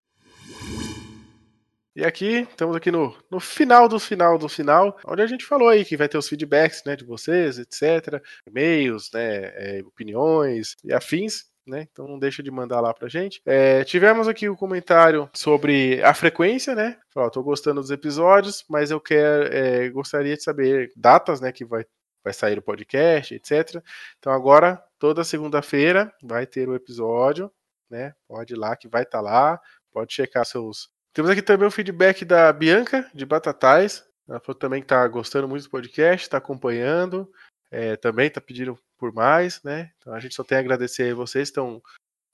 E 1.96 2.04
aqui, 2.04 2.48
estamos 2.50 2.76
aqui 2.76 2.90
no, 2.90 3.16
no 3.30 3.40
final 3.40 3.88
do 3.88 4.00
final 4.00 4.40
do 4.40 4.50
final, 4.50 4.98
onde 5.06 5.22
a 5.22 5.28
gente 5.28 5.46
falou 5.46 5.70
aí 5.70 5.86
que 5.86 5.96
vai 5.96 6.10
ter 6.10 6.18
os 6.18 6.28
feedbacks 6.28 6.82
né, 6.84 6.96
de 6.96 7.06
vocês, 7.06 7.60
etc. 7.60 8.24
E-mails, 8.48 9.12
né, 9.14 9.52
é, 9.54 9.84
opiniões 9.86 10.78
e 10.84 10.92
afins. 10.92 11.51
Né? 11.66 11.88
Então 11.92 12.08
não 12.08 12.18
deixa 12.18 12.42
de 12.42 12.50
mandar 12.50 12.82
lá 12.82 12.94
pra 12.94 13.08
gente. 13.08 13.42
É, 13.46 13.84
tivemos 13.84 14.28
aqui 14.28 14.50
o 14.50 14.58
comentário 14.58 15.30
sobre 15.34 16.02
a 16.04 16.14
frequência, 16.14 16.74
né? 16.74 16.98
Falou, 17.14 17.30
tô 17.30 17.44
gostando 17.44 17.80
dos 17.80 17.92
episódios, 17.92 18.66
mas 18.68 18.90
eu 18.90 19.00
quero, 19.00 19.44
é, 19.54 19.90
gostaria 19.90 20.36
de 20.36 20.42
saber 20.42 20.92
datas, 20.96 21.40
né? 21.40 21.52
Que 21.52 21.64
vai, 21.64 21.86
vai 22.24 22.34
sair 22.34 22.58
o 22.58 22.64
podcast, 22.64 23.36
etc. 23.36 23.82
Então 24.18 24.34
agora, 24.34 24.84
toda 24.98 25.24
segunda-feira, 25.24 26.12
vai 26.24 26.48
ter 26.48 26.68
o 26.68 26.76
episódio, 26.76 27.52
né? 27.90 28.14
Pode 28.28 28.54
ir 28.54 28.58
lá 28.58 28.76
que 28.76 28.88
vai 28.88 29.04
estar 29.04 29.20
tá 29.20 29.22
lá, 29.22 29.60
pode 29.92 30.14
checar 30.14 30.46
seus. 30.46 30.90
Temos 31.14 31.30
aqui 31.30 31.42
também 31.42 31.68
o 31.68 31.72
feedback 31.72 32.26
da 32.26 32.52
Bianca, 32.52 33.08
de 33.14 33.26
Batatais. 33.26 34.04
Ela 34.28 34.40
falou 34.40 34.58
também 34.58 34.82
que 34.82 34.88
tá 34.88 35.06
gostando 35.08 35.48
muito 35.48 35.64
do 35.64 35.70
podcast, 35.70 36.26
está 36.26 36.38
acompanhando. 36.38 37.30
É, 37.72 37.96
também 37.96 38.28
está 38.28 38.42
pedindo 38.42 38.78
por 38.98 39.14
mais, 39.14 39.64
né? 39.64 39.92
Então 39.98 40.14
a 40.14 40.20
gente 40.20 40.36
só 40.36 40.44
tem 40.44 40.58
a 40.58 40.62
agradecer 40.62 41.12
a 41.12 41.16
vocês 41.16 41.50
que 41.50 41.52
estão 41.52 41.82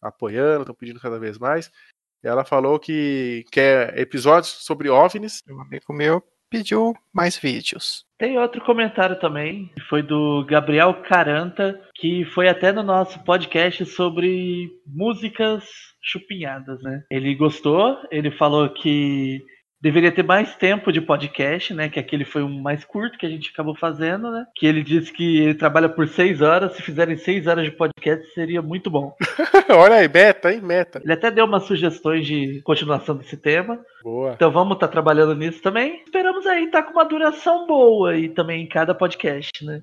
apoiando, 0.01 0.61
estão 0.61 0.75
pedindo 0.75 0.99
cada 0.99 1.19
vez 1.19 1.37
mais. 1.37 1.71
E 2.23 2.27
ela 2.27 2.43
falou 2.43 2.79
que 2.79 3.45
quer 3.51 3.97
episódios 3.97 4.49
sobre 4.65 4.89
OVNIs. 4.89 5.43
Um 5.47 5.61
amigo 5.61 5.93
meu 5.93 6.23
pediu 6.49 6.93
mais 7.13 7.37
vídeos. 7.37 8.05
Tem 8.17 8.37
outro 8.39 8.63
comentário 8.63 9.19
também, 9.19 9.69
que 9.75 9.81
foi 9.81 10.01
do 10.01 10.45
Gabriel 10.45 11.03
Caranta, 11.03 11.79
que 11.95 12.25
foi 12.33 12.47
até 12.47 12.71
no 12.71 12.83
nosso 12.83 13.23
podcast 13.23 13.85
sobre 13.85 14.69
músicas 14.85 15.63
chupinhadas, 16.01 16.81
né? 16.81 17.03
Ele 17.11 17.35
gostou, 17.35 17.97
ele 18.09 18.31
falou 18.31 18.69
que 18.69 19.45
deveria 19.81 20.11
ter 20.11 20.23
mais 20.23 20.55
tempo 20.55 20.91
de 20.91 21.01
podcast, 21.01 21.73
né? 21.73 21.89
Que 21.89 21.99
aquele 21.99 22.25
foi 22.25 22.43
um 22.43 22.61
mais 22.61 22.83
curto 22.83 23.17
que 23.17 23.25
a 23.25 23.29
gente 23.29 23.51
acabou 23.51 23.75
fazendo, 23.75 24.31
né? 24.31 24.45
Que 24.55 24.65
ele 24.65 24.83
disse 24.83 25.11
que 25.11 25.39
ele 25.39 25.53
trabalha 25.53 25.89
por 25.89 26.07
seis 26.07 26.41
horas. 26.41 26.73
Se 26.73 26.81
fizerem 26.81 27.17
seis 27.17 27.47
horas 27.47 27.65
de 27.65 27.71
podcast, 27.71 28.25
seria 28.33 28.61
muito 28.61 28.89
bom. 28.89 29.15
Olha 29.69 29.95
aí, 29.95 30.07
meta, 30.07 30.51
hein? 30.51 30.61
Meta. 30.61 31.01
Ele 31.03 31.13
até 31.13 31.29
deu 31.31 31.45
umas 31.45 31.63
sugestões 31.63 32.25
de 32.25 32.61
continuação 32.63 33.15
desse 33.15 33.37
tema. 33.37 33.79
Boa. 34.03 34.33
Então 34.33 34.51
vamos 34.51 34.75
estar 34.75 34.87
trabalhando 34.87 35.35
nisso 35.35 35.61
também. 35.61 36.01
Esperamos 36.03 36.45
aí 36.45 36.65
estar 36.65 36.83
com 36.83 36.93
uma 36.93 37.05
duração 37.05 37.67
boa 37.67 38.11
aí 38.11 38.29
também 38.29 38.63
em 38.63 38.67
cada 38.67 38.95
podcast, 38.95 39.63
né? 39.63 39.81